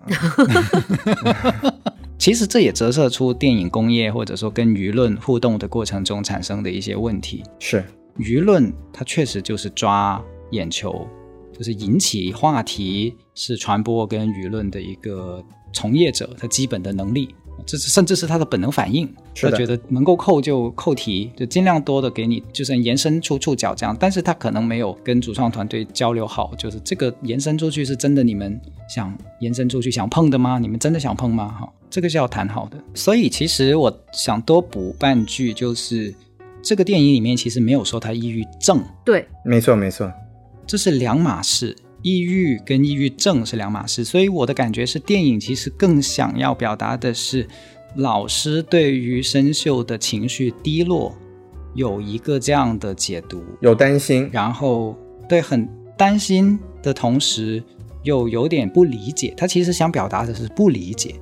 [2.22, 7.41] 其实这也折射出电影工业或者说跟舆论互动的过程中产生的一些问题。
[7.57, 7.84] 是
[8.19, 11.07] 舆论它确实就是抓眼球。
[11.51, 15.43] 就是引起话题是传播跟舆论的一个
[15.74, 17.34] 从业者他基本的能力，
[17.66, 19.08] 这是甚至是他的本能反应。
[19.36, 23.95] 他觉得能够扣就扣题，就尽量多的给你，就是延伸出触角这样。
[23.99, 30.60] 但是他可能没有跟主创团队交流好，就是这个延伸出去是真的你们想延伸出去想碰的吗？
[30.60, 31.47] 你们真的想碰吗？
[31.47, 32.78] 哈，这个是要谈好的。
[32.93, 36.14] 所以其实我想多补半句，就是
[36.62, 38.84] 这个电影里面其实没有说他抑郁症。
[39.06, 40.12] 对，没错没错。
[40.68, 47.47] 这是两码事，抑郁跟抑郁症是两码事，所以我的感觉是，电影其实更想要表达的是，
[47.95, 51.16] 老师对于生锈的情绪低落
[51.76, 54.95] 有一个这样的解读，有担心，然后
[55.30, 57.64] 对很担心的同时
[58.04, 61.16] 又有点不理解，他其实想表达的是不理解。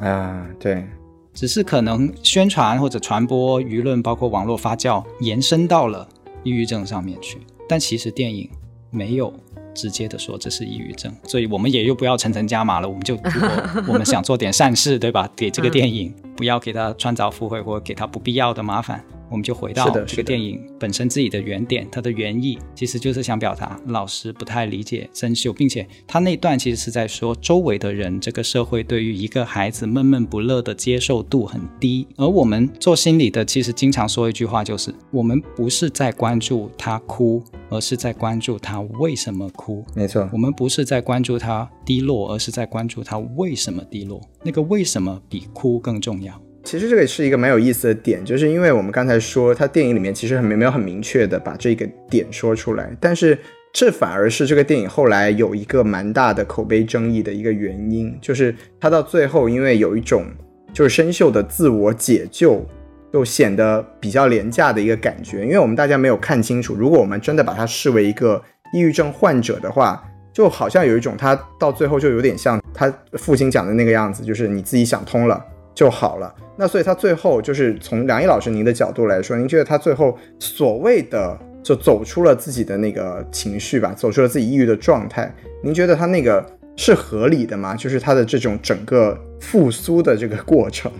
[0.00, 0.84] 啊，对，
[1.32, 6.08] 只是可能宣传或者传播舆论，包括网络发酵，延伸到了
[6.42, 7.38] 抑郁症上面去，
[7.68, 8.50] 但其实电影。
[8.94, 9.32] 没有
[9.74, 12.88] 直接的说这是抑郁症，所以我们也又不要层层加码了。
[12.88, 13.50] 我们就如果
[13.88, 15.28] 我们想做点善事，对吧？
[15.36, 19.02] 给这个电影不要给他穿凿附会，或给他不必要的麻烦。
[19.32, 32.06] 我们就回到这个电影本身自己的原点，它的原意其实就是想表达老师不太理解生锈，并且他那段其实是在说周围的人，这个社会对于一个孩子闷闷不乐的接受度很低。
[32.16, 39.82] 而我们做心理的，其实经常说一句话，就是我们不是在关注他哭，而是在关注他为什么哭。
[39.96, 44.20] 没错，我们不是在关注他低落，而是在关注他为什么低落。
[44.44, 46.38] 那个为什么比哭更重要。
[46.64, 53.36] 其实这个是一个蛮有意思的点，就是因为我们刚才说，他电影里面其实很没没有很明确的把这个点说出来，但是
[53.72, 60.26] 这反而是这个电影后来有一个蛮大的口碑争议的一个原因，就是他到最后因为有一种
[60.72, 62.64] 就是生锈的自我解救，
[63.12, 68.40] 就显得比较廉价的一个感觉，因为我们大家没有看清楚，如果我们真的把它视为一个
[68.72, 70.02] 抑郁症患者的话，
[70.32, 75.44] 就好像有一种他到最后就有点像他父亲讲的那个样子，就是你自己想通了。
[75.74, 76.34] 就好了。
[76.56, 86.44] 那所以他最后就是从梁毅老师您的角度来说，您觉得他最后所谓的就走出了自己的那个情绪吧，走出了自己抑郁的状态，您觉得他那个
[86.76, 87.74] 是合理的吗？
[87.74, 90.92] 就是他的这种整个复苏的这个过程，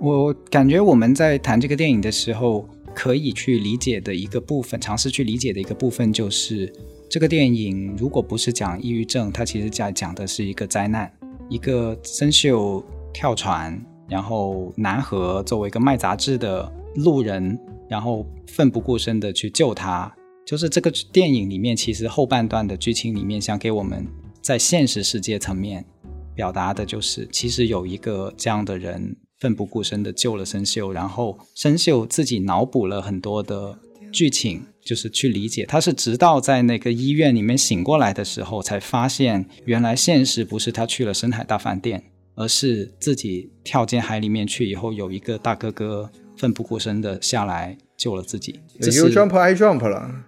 [0.00, 6.72] 我感觉我们在谈这个电影的时候，可以去理解的一个部分，尝试去理解的一个部分，就是
[7.10, 11.10] 这个电影如果不是讲抑郁症，它其实在讲的是一个灾难，
[11.48, 13.80] 一个生锈跳船。
[14.08, 20.14] 然后南河作为一个卖杂志的路人，然后奋不顾身的去救他。
[20.46, 24.06] 就是这个电影里面，其实后半段的剧情里面，想给我们
[24.42, 25.82] 在现实世界层面
[26.34, 33.78] 表达的就是，其实有一个这样的人奋不顾身的救了生锈，然后生锈自己脑补了很多的
[34.12, 35.64] 剧情，就是去理解。
[35.64, 42.04] 他是直到在那个医院里面醒过来的时候，才发现原来现实不是他去了深海大饭店。
[42.34, 48.60] 而是自己跳进海里面去以后，有一个大哥哥奋不顾身的下来救了自己。
[48.78, 50.24] You jump, I jump 了。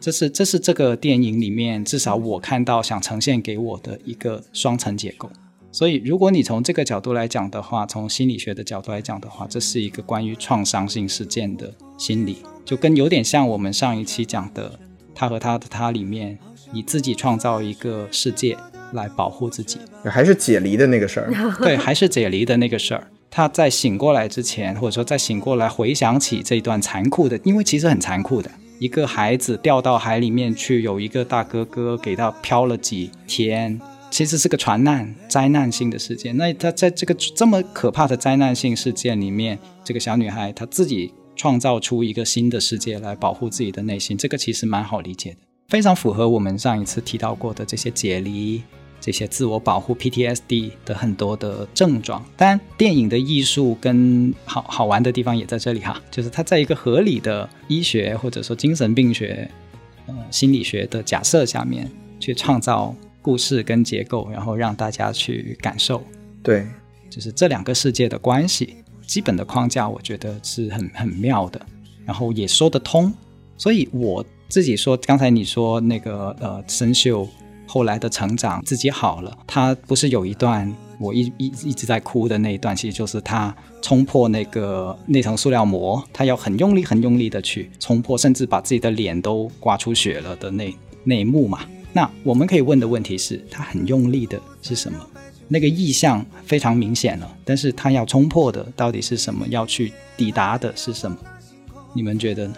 [0.00, 5.30] 这是这是这个电影里面至少我看到想呈现给我的一个双层结构。
[5.72, 14.80] 所以，如果你从这个角度来讲的话，从心理学的角度来讲的话，这是一个关于创伤性事件的心理，就跟有点像我们上一期讲的
[15.14, 16.38] 他和他的他里面，
[16.72, 18.56] 你自己创造一个世界。
[18.92, 21.32] 来保护自己，还是解离的那个事儿。
[21.62, 23.06] 对，还是解离的那个事儿。
[23.30, 36.36] 他在醒过来之前，或者说在醒过来回想起这一段残酷的，因为其实很残酷的，一个孩子掉到海里面去，有一个大哥哥给他漂了几天，其实是个船难、灾难性的事件。
[36.36, 41.12] 那他在这个这么可怕的灾难性事件里面，这个小女孩她自己。
[41.36, 45.38] 创造出一个新的世界来保护自己的内心，这个其实蛮好理解的，
[45.68, 48.62] 非常符合我们上一次提到过的这些解离、
[49.00, 52.24] 这些自我保护 PTSD 的很多的症状。
[52.36, 59.50] 当然，电影的艺术跟好好玩的地方也在这里哈，就是它在一个合理的医学或者说精神病学、
[60.06, 66.02] 呃心理学的假设下面去创造故事跟结构，然后让大家去感受。
[66.42, 66.66] 对，
[67.08, 68.76] 就是这两个世界的关系。
[69.06, 71.60] 基本的框架，我觉得是很很妙的，
[72.06, 73.12] 然后也说得通。
[73.56, 77.26] 所以我自己说，刚才你说那个呃，生锈
[77.72, 79.38] 后来的成长，自己好了。
[79.46, 90.74] 他不是有一段我一一一直在哭的那一段，其实就是他冲破那个那层塑料膜，他要很用力、很用力的去冲破，甚至把自己的脸都刮出血了的那
[91.04, 91.60] 那一幕嘛。
[91.92, 94.98] 那我们可以问的问题是，他很用力的是什么？
[95.46, 99.46] 那个意向非常明显了，但是他要冲破的到底是什么？
[99.48, 101.16] 要去抵达的是什么？
[101.94, 102.54] 你们觉得呢？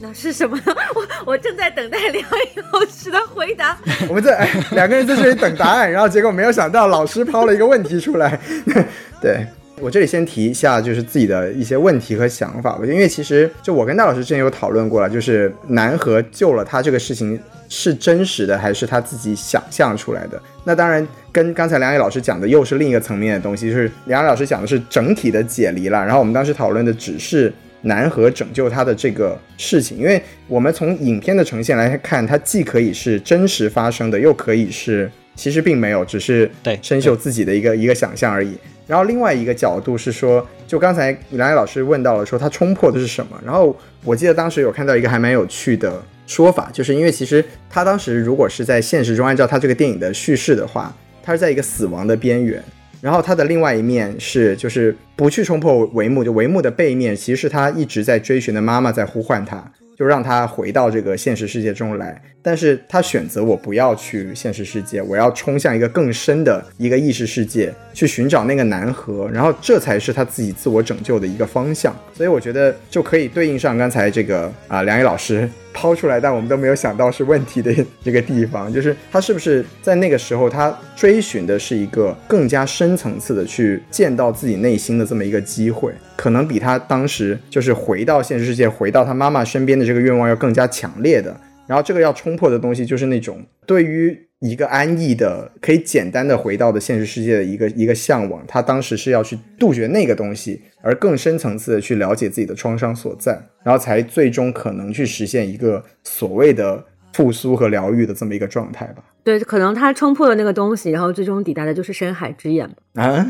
[0.00, 0.58] 那是什么？
[0.94, 3.76] 我我正在等待梁毅老师的回答。
[4.08, 8.38] 我们在两个人在这里等答案，然后结果没有想到老师抛了一个问题出来。
[9.20, 9.44] 对
[9.80, 12.80] 我这里先提一下，就是自己的一些问题和想法吧。
[12.84, 17.38] 因为其实就我跟大老师之前有讨论过了，就是南河救了他这个事情。
[17.70, 20.40] 是真实的还是他自己想象出来的？
[20.64, 26.02] 那当然跟刚才梁野老师讲的又是另一个层面的东西，就是梁野老师讲的是整体的解离了。
[26.02, 27.52] 然后我们当时讨论的只是
[27.82, 38.56] 南河拯救他的这个事情，因为我们从影片的呈现来看，它既可以是真实发生的，又可以是其实并没有，只是对生锈自己的一个一个想象而已。
[38.86, 46.02] 然后另外一个角度是说，就刚才李兰老师问到了说他冲破的是什么，然后我记得当时有看到一个还蛮有趣的。
[46.26, 52.62] 说法就是因为其实他当时如果是在现实中按照他这个电影的叙事的话，他是在一个死亡的边缘，
[53.00, 59.72] 然后他的另外一面是就是不去冲破帷幕，就帷幕的背面其实是他一直在追寻的妈妈在呼唤他。
[59.98, 71.92] 就让他回到这个现实世界中来，但是他选择我不要去现实世界，我要冲向一个更深的一个意识世界去寻找那个南河，然后这才是他自己自我拯救的一个方向。
[72.14, 77.72] 所以我觉得就可以对应上刚才这个啊梁毅老师抛出来，但我们都没有想到是问题的
[78.02, 85.92] 这个地方，就是他是不是在那个时候他追寻的是一个更加深层次的去见到自己内心的这么一个机会。
[86.16, 91.32] 可能比他当时就是回到现实世界，回到他妈妈身边的这个愿望要更加强烈的。
[91.68, 98.42] 然后这个要冲破的东西，就是那种对于一个安逸的、可以简单的回到的现实世界的一个一个向往。
[98.48, 103.32] 他当时是要去杜绝那个东西，而更深层次的去了解自己的创伤所在，
[103.62, 109.04] 然后才最终可能去实现一个所谓的复苏和疗愈的这么一个状态吧。
[109.22, 113.02] 对，可能他冲破了那个东西，然后最终抵达的就是深海之眼吧。
[113.02, 113.26] 啊。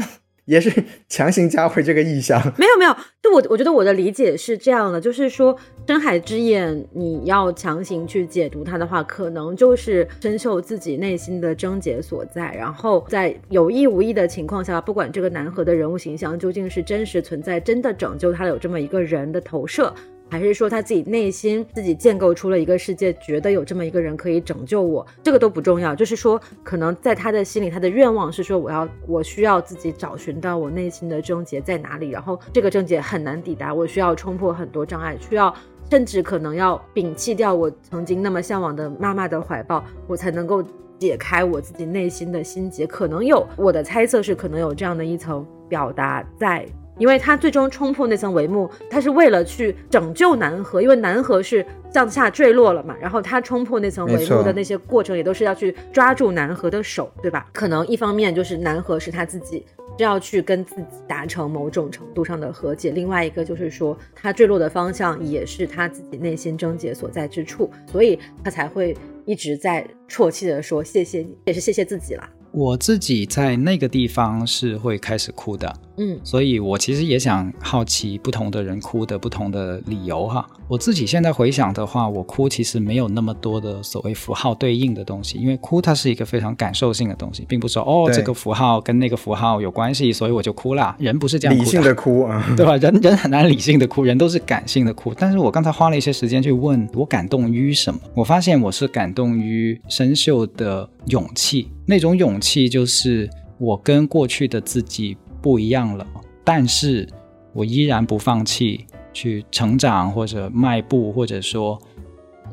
[0.49, 0.73] 也是
[1.11, 5.55] 强行加回这个意象， 没有没有，就我我觉得我的理解是这样的，就是说
[5.87, 19.95] 深海之眼，你要强行去解读它的话，可能就是深秀自己内心的症结所在，然后在有意无意的情况下，不管这个南河的人物形象究竟是真实存在，真的拯救他有这么一个人的投射。
[20.31, 25.95] 还是说他自己内心自己建构出了一个世界，觉得有这么一个人可以拯救我，这个都不重要。
[25.95, 35.55] 就是说，可能在他的心里，他的愿望是说，我要我需要自己找寻到我内心的症结在哪里，然后这个症结很难抵达，我需要冲破很多障碍，需要
[35.91, 40.63] 甚至可能要摒弃掉我曾经那么向往的妈妈的怀抱，我才能够
[40.99, 42.87] 解开我自己内心的心结。
[42.87, 46.67] 可能有我的猜测是，可能有这样的一层表达在。
[46.99, 52.97] 因为他最终冲破那层帷幕，他是为了去拯救南河，因为南河是向下坠落了嘛。
[53.01, 57.47] 然后他冲破那层帷幕的那些过程，也都是要去抓住南河的手，对吧？
[57.53, 59.65] 可能一方面就是南河是他自己
[59.97, 72.29] 是要去跟自己达成某种程度上的和解，另外一个就是说他坠落的方向也是他自己内心症结所在之处，所以他才会一直在啜泣的说谢谢你，也是谢谢自己了。
[72.51, 80.49] 我自己在那个地方是会开始哭的，嗯，所以我其实也想好奇不同的人哭的不同的理由哈。
[80.69, 90.95] 我自己现在回想的话，我哭其实没有那么多的所谓符号对应的东西，因为哭它是一个非常感受性的东西，并不是说哦这个符号跟那个符号有关系，所以我就哭了。
[90.99, 92.77] 人不是这样理性的哭啊， 对吧？
[92.77, 95.13] 人人很难理性的哭，人都是感性的哭。
[95.17, 101.69] 但是我刚才花了一些时间去问我感动于什么，我发现我是感动于生锈的勇气。
[101.87, 106.07] 那种勇气就是我跟过去的自己不一样了，
[106.45, 107.09] 但是
[107.53, 111.81] 我依然不放弃去成长或者迈步，或者说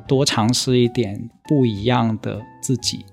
[0.08, 3.06] 多尝试一点不一样的自己。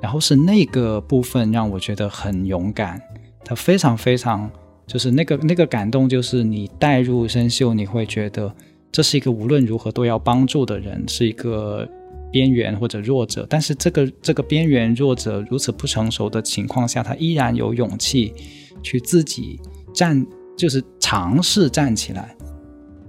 [0.00, 3.00] 然后是那个部分让我觉得很勇敢，
[3.44, 4.50] 它非常非常
[4.84, 8.52] 就是那个那个感动，就是你带入生锈，你会觉得
[8.90, 11.88] 这是一个无论如何都要帮助的人，是一个
[12.32, 13.46] 边缘或者弱者。
[13.48, 18.34] 但是这个这个边缘弱者如此不成熟的情况下，他依然有勇气
[18.82, 19.60] 去自己
[19.94, 20.26] 站，
[20.56, 22.36] 就是尝试站起来，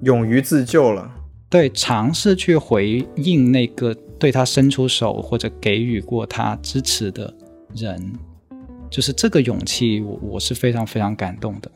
[0.02, 1.12] 勇于自救了。
[1.50, 7.34] 对，尝试去回应那个对他伸出手或者给予过他支持的
[7.76, 8.14] 人。
[8.90, 11.72] 就是这个勇气，我我是非常非常感动的。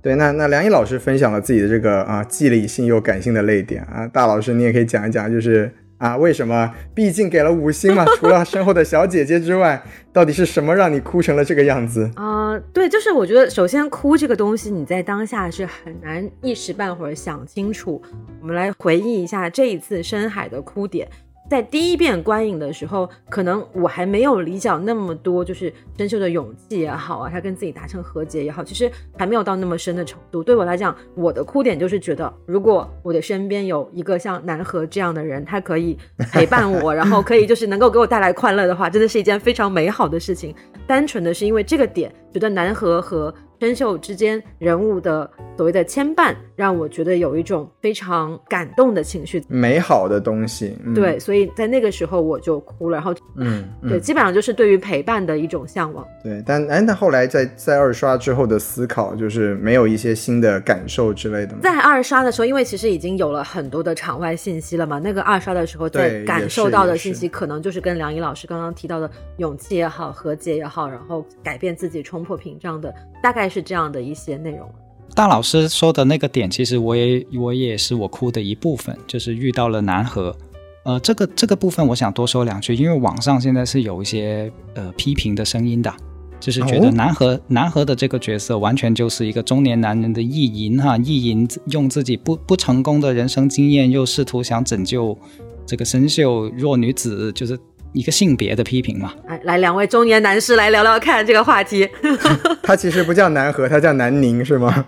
[0.00, 6.74] 对，那那梁毅老师分享了自己的这个啊，既理性又感性的泪点啊，大老师你也可以讲一讲，就是啊，为什么？
[6.94, 12.58] 毕竟给了五星嘛，除了身后的小姐姐之外，到底是什么让你哭成了这个样子啊？
[12.72, 18.02] 对，就是我觉得首先哭这个东西，你在当下是很难一时半会儿想清楚。
[18.40, 21.08] 我们来回忆一下这一次深海的哭点。
[21.50, 30.42] 在第一遍观影的时候，可能我还没有理解那么多，就是真秀的勇气也好啊，他跟自己达成和解也好，其实还没有到那么深的程度。
[30.42, 35.98] 对我来讲，我的哭点就是觉得，如果我的身边有一个像南河这样的人，他可以
[36.32, 40.54] 陪伴我，然后可以就是能够给我带来快乐的话，真的是一件非常美好的事情。
[40.86, 43.32] 单纯的是因为这个点，觉得南河和。
[43.60, 50.76] 生锈之间人物的所谓的牵绊，让我觉得有一种非常感动的情绪，美好的东西。
[50.94, 52.94] 对，所以在那个时候我就哭了。
[52.94, 56.06] 然后，嗯，对，基本上就是对于陪伴的一种向往。
[56.22, 61.58] 对，但哎，那后来在在二刷之后的思考，就是没有一些新的感受之类的吗？
[61.60, 72.94] 在二刷的时候，因为其实已经有了很多的场外信息了嘛，那个二刷的时候在感受到的信息，可能就是跟梁怡老师刚刚提到的勇气也好，和解也好，然后改变自己，冲破屏障的。
[73.24, 74.68] 大概是这样的一些内容。
[75.14, 80.36] 大老师说的那个点，其实我也我也是我哭的一部分，就是遇到了南河。
[80.84, 85.90] 呃，这个这个部分我想多说两句，因为网上现在是有一些呃批评的声音的，
[86.38, 95.16] 就是觉得南河南河的这个角色完全就是一个中年男人的意淫哈，意淫用自己不不成功的人生经验，又试图想拯救
[95.64, 97.58] 这个生锈弱女子，就是。
[97.94, 99.14] 一个性别的批评嘛？
[99.26, 101.88] 来，来，两位中年男士来聊聊看这个话题。
[102.62, 104.84] 他其实不叫南河，他叫南宁，是吗？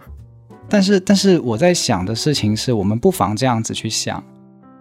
[0.68, 4.22] 但是，但是我在想的事情是，我们不妨这样子去想：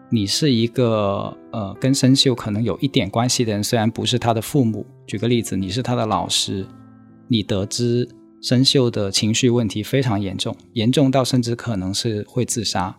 [0.09, 4.85] 你是一个呃，跟生锈可能有一点关系的人，虽然不是他的父母。
[5.05, 6.65] 举个例子，你是他的老师，
[7.27, 8.09] 你得知
[8.41, 12.97] 生锈的情绪问题非常严重，严重到甚至可能是会自杀。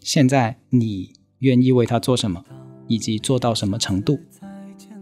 [0.00, 2.42] 现在你愿意为他做什么，
[2.86, 4.18] 以及做到什么程度？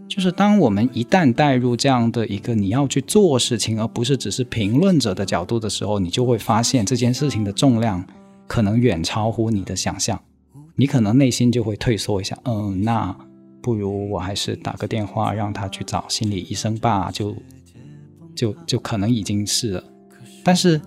[0.07, 8.03] 就是当我们一旦带入这样的一个你要去做事情，而不是只是评论者的角度的时候，你就会发现这件事情的重量
[8.47, 10.19] 可能远超乎你的想象。
[10.75, 13.15] 你可能内心就会退缩一下，嗯，那
[13.61, 17.35] 不如我还是打个电话让他去找心理医生吧，就
[18.35, 19.83] 就就可能已经是了。
[20.43, 20.79] 但是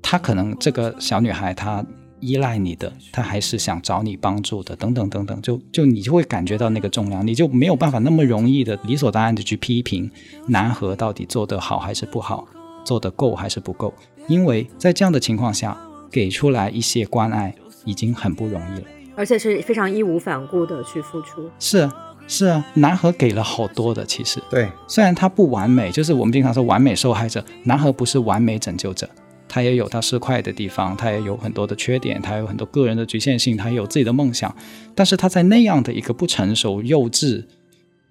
[0.00, 1.84] 他可能这个小女孩她。
[2.24, 10.10] 依赖你的，他还是想找你帮助的，等等等等，就就你就会感觉到那个重量，你就没有办法那么容易的理所当然的去批评
[10.48, 12.46] 南河到底做得好还是不好，
[12.84, 13.92] 做得够还是不够，
[14.26, 15.76] 因为在这样的情况下，
[16.10, 18.86] 给出来一些关爱已经很不容易了，
[19.16, 21.50] 而且是非常义无反顾的去付出。
[21.58, 21.92] 是啊，
[22.26, 29.08] 是啊，南河给了好多的，其实对，虽然他不完美，就是我们经常说完美受害者，南河不是完美拯救者。
[29.54, 34.52] 他也有他失快的地方，他也有很多的缺点，他有很多个人的局限性，他也有自己的梦想。
[34.96, 37.44] 但是他在那样的一个不成熟、幼稚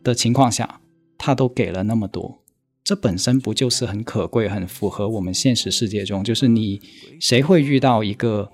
[0.05, 0.79] 的情况下，
[1.17, 2.39] 他都给了那么多，
[2.81, 6.23] 这本身不就是很可贵、很符合我们现实世界中？
[6.23, 6.79] 就是你
[7.19, 8.49] 谁会遇到一个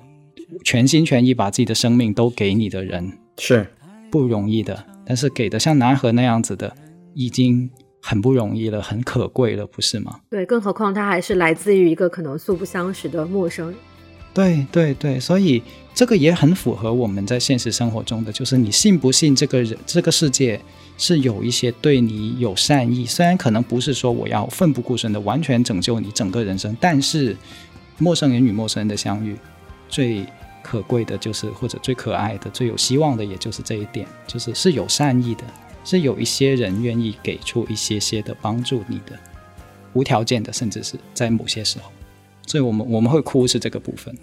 [0.63, 3.19] 全心全意把自己的生命都给你的人？
[3.37, 3.67] 是
[4.09, 4.83] 不容易的。
[5.05, 6.75] 但是给的像南河那样子的，
[7.13, 7.69] 已经。
[8.01, 10.19] 很不容易了，很可贵了，不是吗？
[10.29, 13.75] 对，更何况他还是来自于一个可能素不相识的陌生人。
[14.33, 15.61] 对对对，所以
[15.93, 20.61] 这个也很符合我们在现实生活中的，就是你信不信这个人、这个世界
[20.97, 27.35] 是有一些对你有善意，虽然可能不是说我要奋不顾身的完全拯救你整个人生，但是
[27.97, 29.35] 陌生人与陌生人的相遇，
[29.89, 30.23] 最
[30.61, 35.43] 可贵的就是或者最可爱的、最有希望的，也就是这一点，就是是有善意的。
[35.83, 39.17] 是有一些人愿意给出一些些的帮助你的，
[39.93, 41.91] 无条件的，甚至是在某些时候，
[42.45, 44.15] 所以我们我们会哭是这个部分。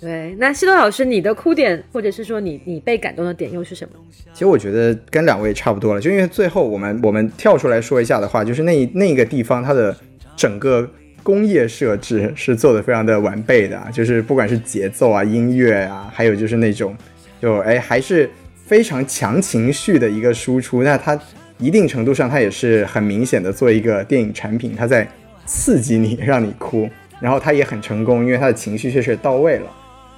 [0.00, 3.94] 对，那西多老师，你的哭点或者是说你你被感动的点又是什么？
[4.32, 9.96] 其实我觉得跟两位差不多了，就因为最后我们我们跳出来说一下的话，就是那那个地方它的
[10.36, 10.88] 整个
[11.22, 16.96] 工业设置是做的非常的完备的，就是不管是节奏啊、音乐啊，还有就是那种
[17.40, 18.28] 就哎还是。
[18.66, 21.18] 非常强情绪的一个输出，那它
[21.58, 25.08] 一定程度上，它也是很明显的做一个电影产品，它在
[25.46, 26.88] 刺激你，让你哭。
[27.18, 29.66] 然后他也很成功，因为他的情绪确实到位了。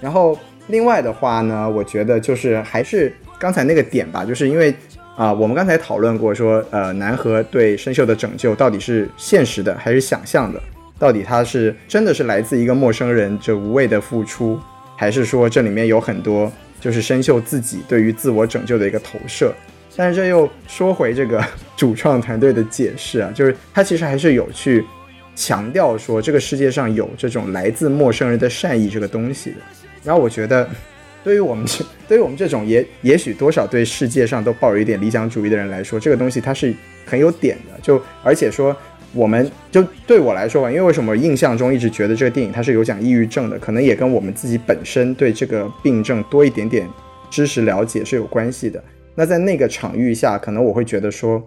[0.00, 4.74] 然后另外的话呢，我觉得就是还是刚才那个点吧，就是因为
[5.16, 10.60] 啊，我们刚才讨论过说，呃，南河对生锈的拯救到底是现实的还是想象的？
[10.98, 14.58] 到底他是真的是来自一个陌生人这无谓的付出，
[14.96, 16.50] 还是说这里面有很多
[16.80, 19.54] 就是生锈自己对于自我拯救的一个投射？
[19.96, 21.44] 但是这又说回这个
[21.76, 24.84] 主创团队的解释啊，就是他其实还是有去
[25.34, 29.56] 强调说这个世界上有这种来自陌生人的善意这个东西的。
[30.04, 30.68] 然后我觉得，
[31.24, 36.72] 对于我们这 对于我们这种也也许多少对世界上都抱有一点理想主义的人来说，这个东西它是
[37.04, 37.78] 很有点的。
[37.82, 38.76] 就而且说。
[39.14, 46.86] 我们就对我来说吧，因为为什么印象中一直觉得这个电影它是有讲抑郁症的，可能也跟我们自己本身对这个病症多一点点
[47.30, 48.82] 知识了解是有关系的。
[49.14, 51.42] 那在那个场域下，可能我会觉得说，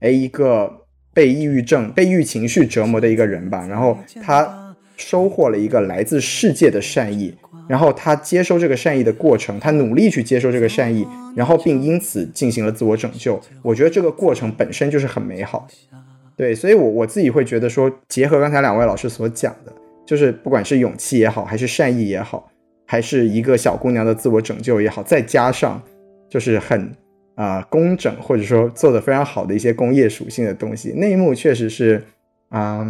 [0.00, 0.70] 哎，一个
[1.12, 7.34] 被抑郁症、被抑郁情绪折磨的一个人吧，然后他收获了一个来自世界的善意，
[7.66, 13.40] 然后他接收这个善意的过程，他努力去接收这个善意，然后并因此进行了自我拯救。
[13.62, 15.98] 我觉得这个过程本身就是很美好的。
[16.36, 19.72] 对，所以，我我自己会觉得说，结合刚才两位老师所讲的，
[20.04, 22.50] 就是不管是勇气也好，还是善意也好，
[22.86, 25.80] 还是一个小姑娘的自我拯救也好，再加上
[26.28, 26.92] 就是很
[27.36, 32.04] 啊工整或者说做的非常好的一些工业属性的东西，那一幕确实是
[32.50, 32.86] 啊，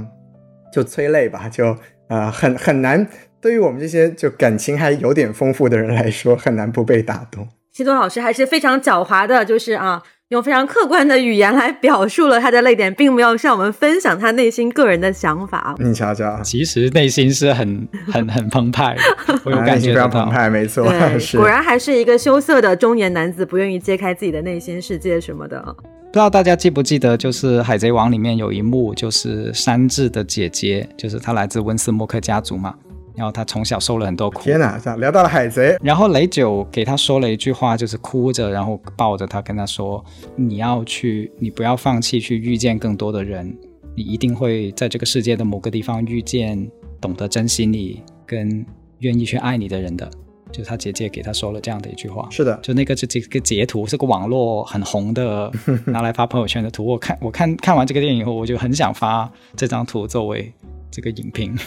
[0.73, 1.77] 就催泪吧，就
[2.09, 3.07] 啊很很难，
[3.41, 7.47] 对于我们这些就感情还有点丰富的人来说，很难不被打动。
[7.73, 10.03] 西多老师还是非常狡猾的，就是啊。
[10.31, 15.77] 用非常客观的语言来表述了他的泪点，并没有向我们分享他内心个人的想法。
[15.79, 18.97] 你瞧瞧，其实内心是很很很澎湃，
[19.47, 20.85] 我有感觉非常澎湃，没错，
[21.39, 25.63] 果然还是一个羞涩的中年男子，不愿意揭开自己的内心世界什么的。
[26.07, 32.75] 不知道大家记不记得，就是《海贼王》里面有一幕，就是山治的姐姐，就是她来自温斯莫克家族嘛。
[33.17, 34.43] 然后他从小受了很多苦。
[34.43, 35.77] 天哪，聊到了海贼。
[35.83, 40.05] 然后雷九给他说了一句话，就是哭着，然后抱着他跟他说
[40.37, 43.57] ：“你要去，你不要放弃，去遇见更多的人，
[43.97, 46.71] 你一定会在这个世界的某个地方遇见
[47.01, 48.65] 懂得珍惜你跟
[48.99, 50.09] 愿意去爱你的人的。”
[50.53, 52.29] 就是他姐姐给他说了这样的一句话。
[52.31, 55.51] 是的，就那个这这个截图是个网络很红的，
[55.87, 56.87] 拿来发朋友圈的图。
[56.87, 60.53] 我看我看看完这个电影以后，我就很想发这张图作为
[60.91, 61.59] 这个影评。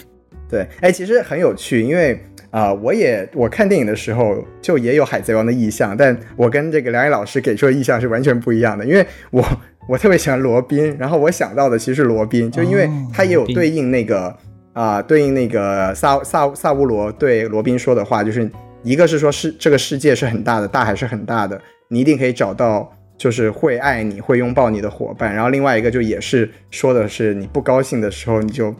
[0.49, 2.19] 对，哎，其实很有趣，因为
[2.49, 9.45] 啊，我也我看电影的时候就也有海贼王的意象，但我跟这个梁毅老师给出的意象是完全不一样的，因为我
[9.88, 14.35] 我特别喜欢罗宾，然后我想到的其实是罗宾，就因为他也有对应那个
[14.73, 18.49] 啊，对应那个萨萨萨乌罗对罗宾说的话，就是
[18.81, 28.73] 一个是说是这个世界是很大的，大海是很大的，你一定可以找到就是会爱你会拥抱你的伙伴，然后另外一个就也是说的是你不高兴的时候你就。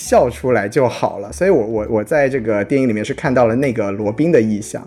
[0.00, 4.82] 笑出来就好了，所以我我我在这个电影里面是看到了那个罗宾的意象。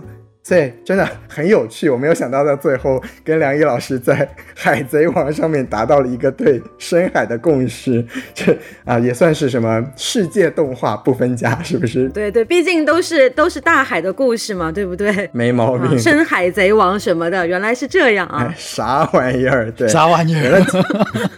[0.46, 4.14] 所以真的很有趣，我没有想到到最后跟梁毅老师在
[4.54, 8.54] 《海贼王》上面达到了一个对深海的共识，这
[8.84, 12.10] 啊也算是什么世界动画不分家，是不是？
[12.14, 15.30] 对对，毕竟都是都是大海的故事嘛，对不对？
[15.32, 15.98] 没毛病。
[15.98, 18.52] 深海贼王什么的，原来是这样啊！
[18.60, 19.72] 啥玩意儿？
[19.72, 20.62] 对，啥玩意儿？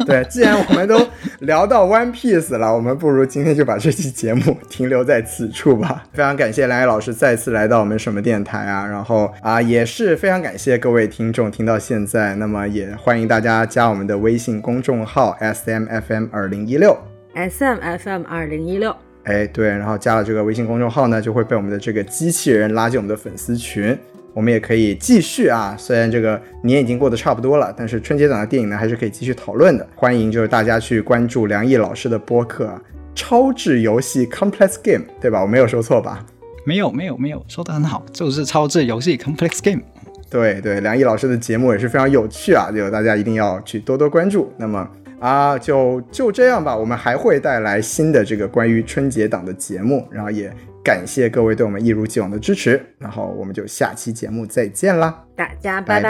[0.07, 0.99] 对，既然我们都
[1.41, 6.03] 聊到 One Piece 了，我们不如今天就把这期节目停留在此处吧。
[6.11, 8.94] 非常感谢梁毅老师再次来到我们什么电台啊！
[8.95, 16.97] 然后啊，也是非常感谢各位听众听到现在，那么也欢迎大家加我们的微信公众号 S M F M 二零一六
[17.33, 18.95] S M F M 二零一六。
[19.25, 23.97] 哎，对，然后加了这个微信公众号呢，就会被我们的这个机器人拉进我们的粉丝群。
[24.33, 29.85] 我们也可以继续啊，虽然这个年已经过得差不多了，但是春节档的电影呢，还是可以继续讨论的。
[29.93, 32.67] 欢迎就是大家去关注梁毅老师的播客
[33.13, 35.41] 《超智游戏 Complex Game》，对吧？
[35.41, 36.25] 我没有说错吧？
[36.65, 39.83] 没有没有没有，说的很好，就是超智游戏 Complex Game。
[40.29, 44.51] 对对，梁毅老师的节目也是非常有趣啊，就大家一定要去多多关注。
[44.57, 44.89] 那么
[45.19, 50.51] 啊，就就这样吧，我们还会带来新的这个关于春节档的节目，然后也
[50.83, 56.09] 感谢各位对我们一如既往的支持，然后我们就下期节目再见啦，大家拜拜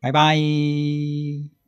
[0.00, 0.34] 拜拜。
[0.34, 1.59] 最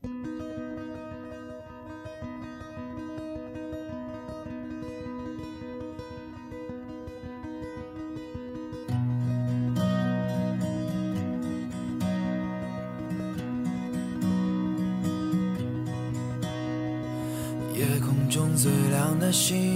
[19.33, 19.72] 亮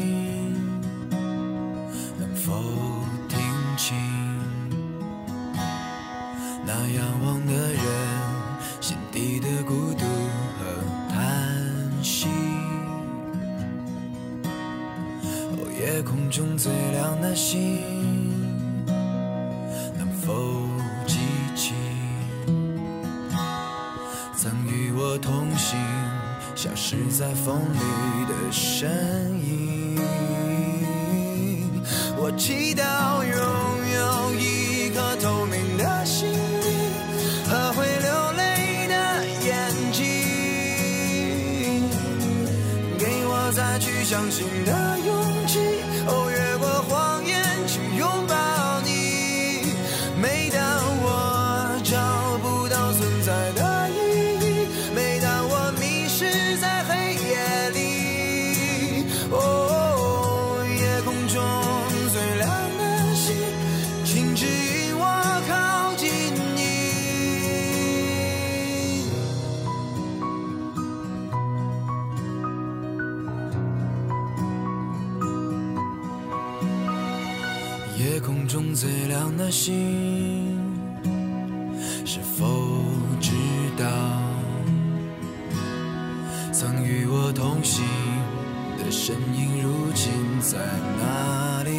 [90.48, 90.58] 在
[91.00, 91.70] 哪里？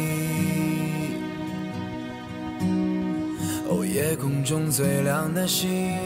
[3.66, 5.96] 哦，夜空中最亮的星。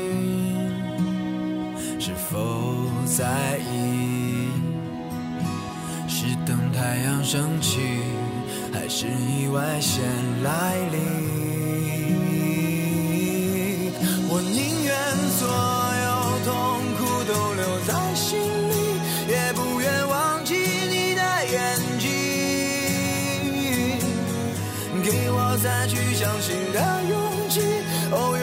[1.99, 4.47] 是否在意？
[6.07, 7.81] 是等太阳升起，
[8.73, 10.05] 还是意外先
[10.45, 11.52] 来临？
[26.43, 27.61] 新的勇气
[28.11, 28.37] 哦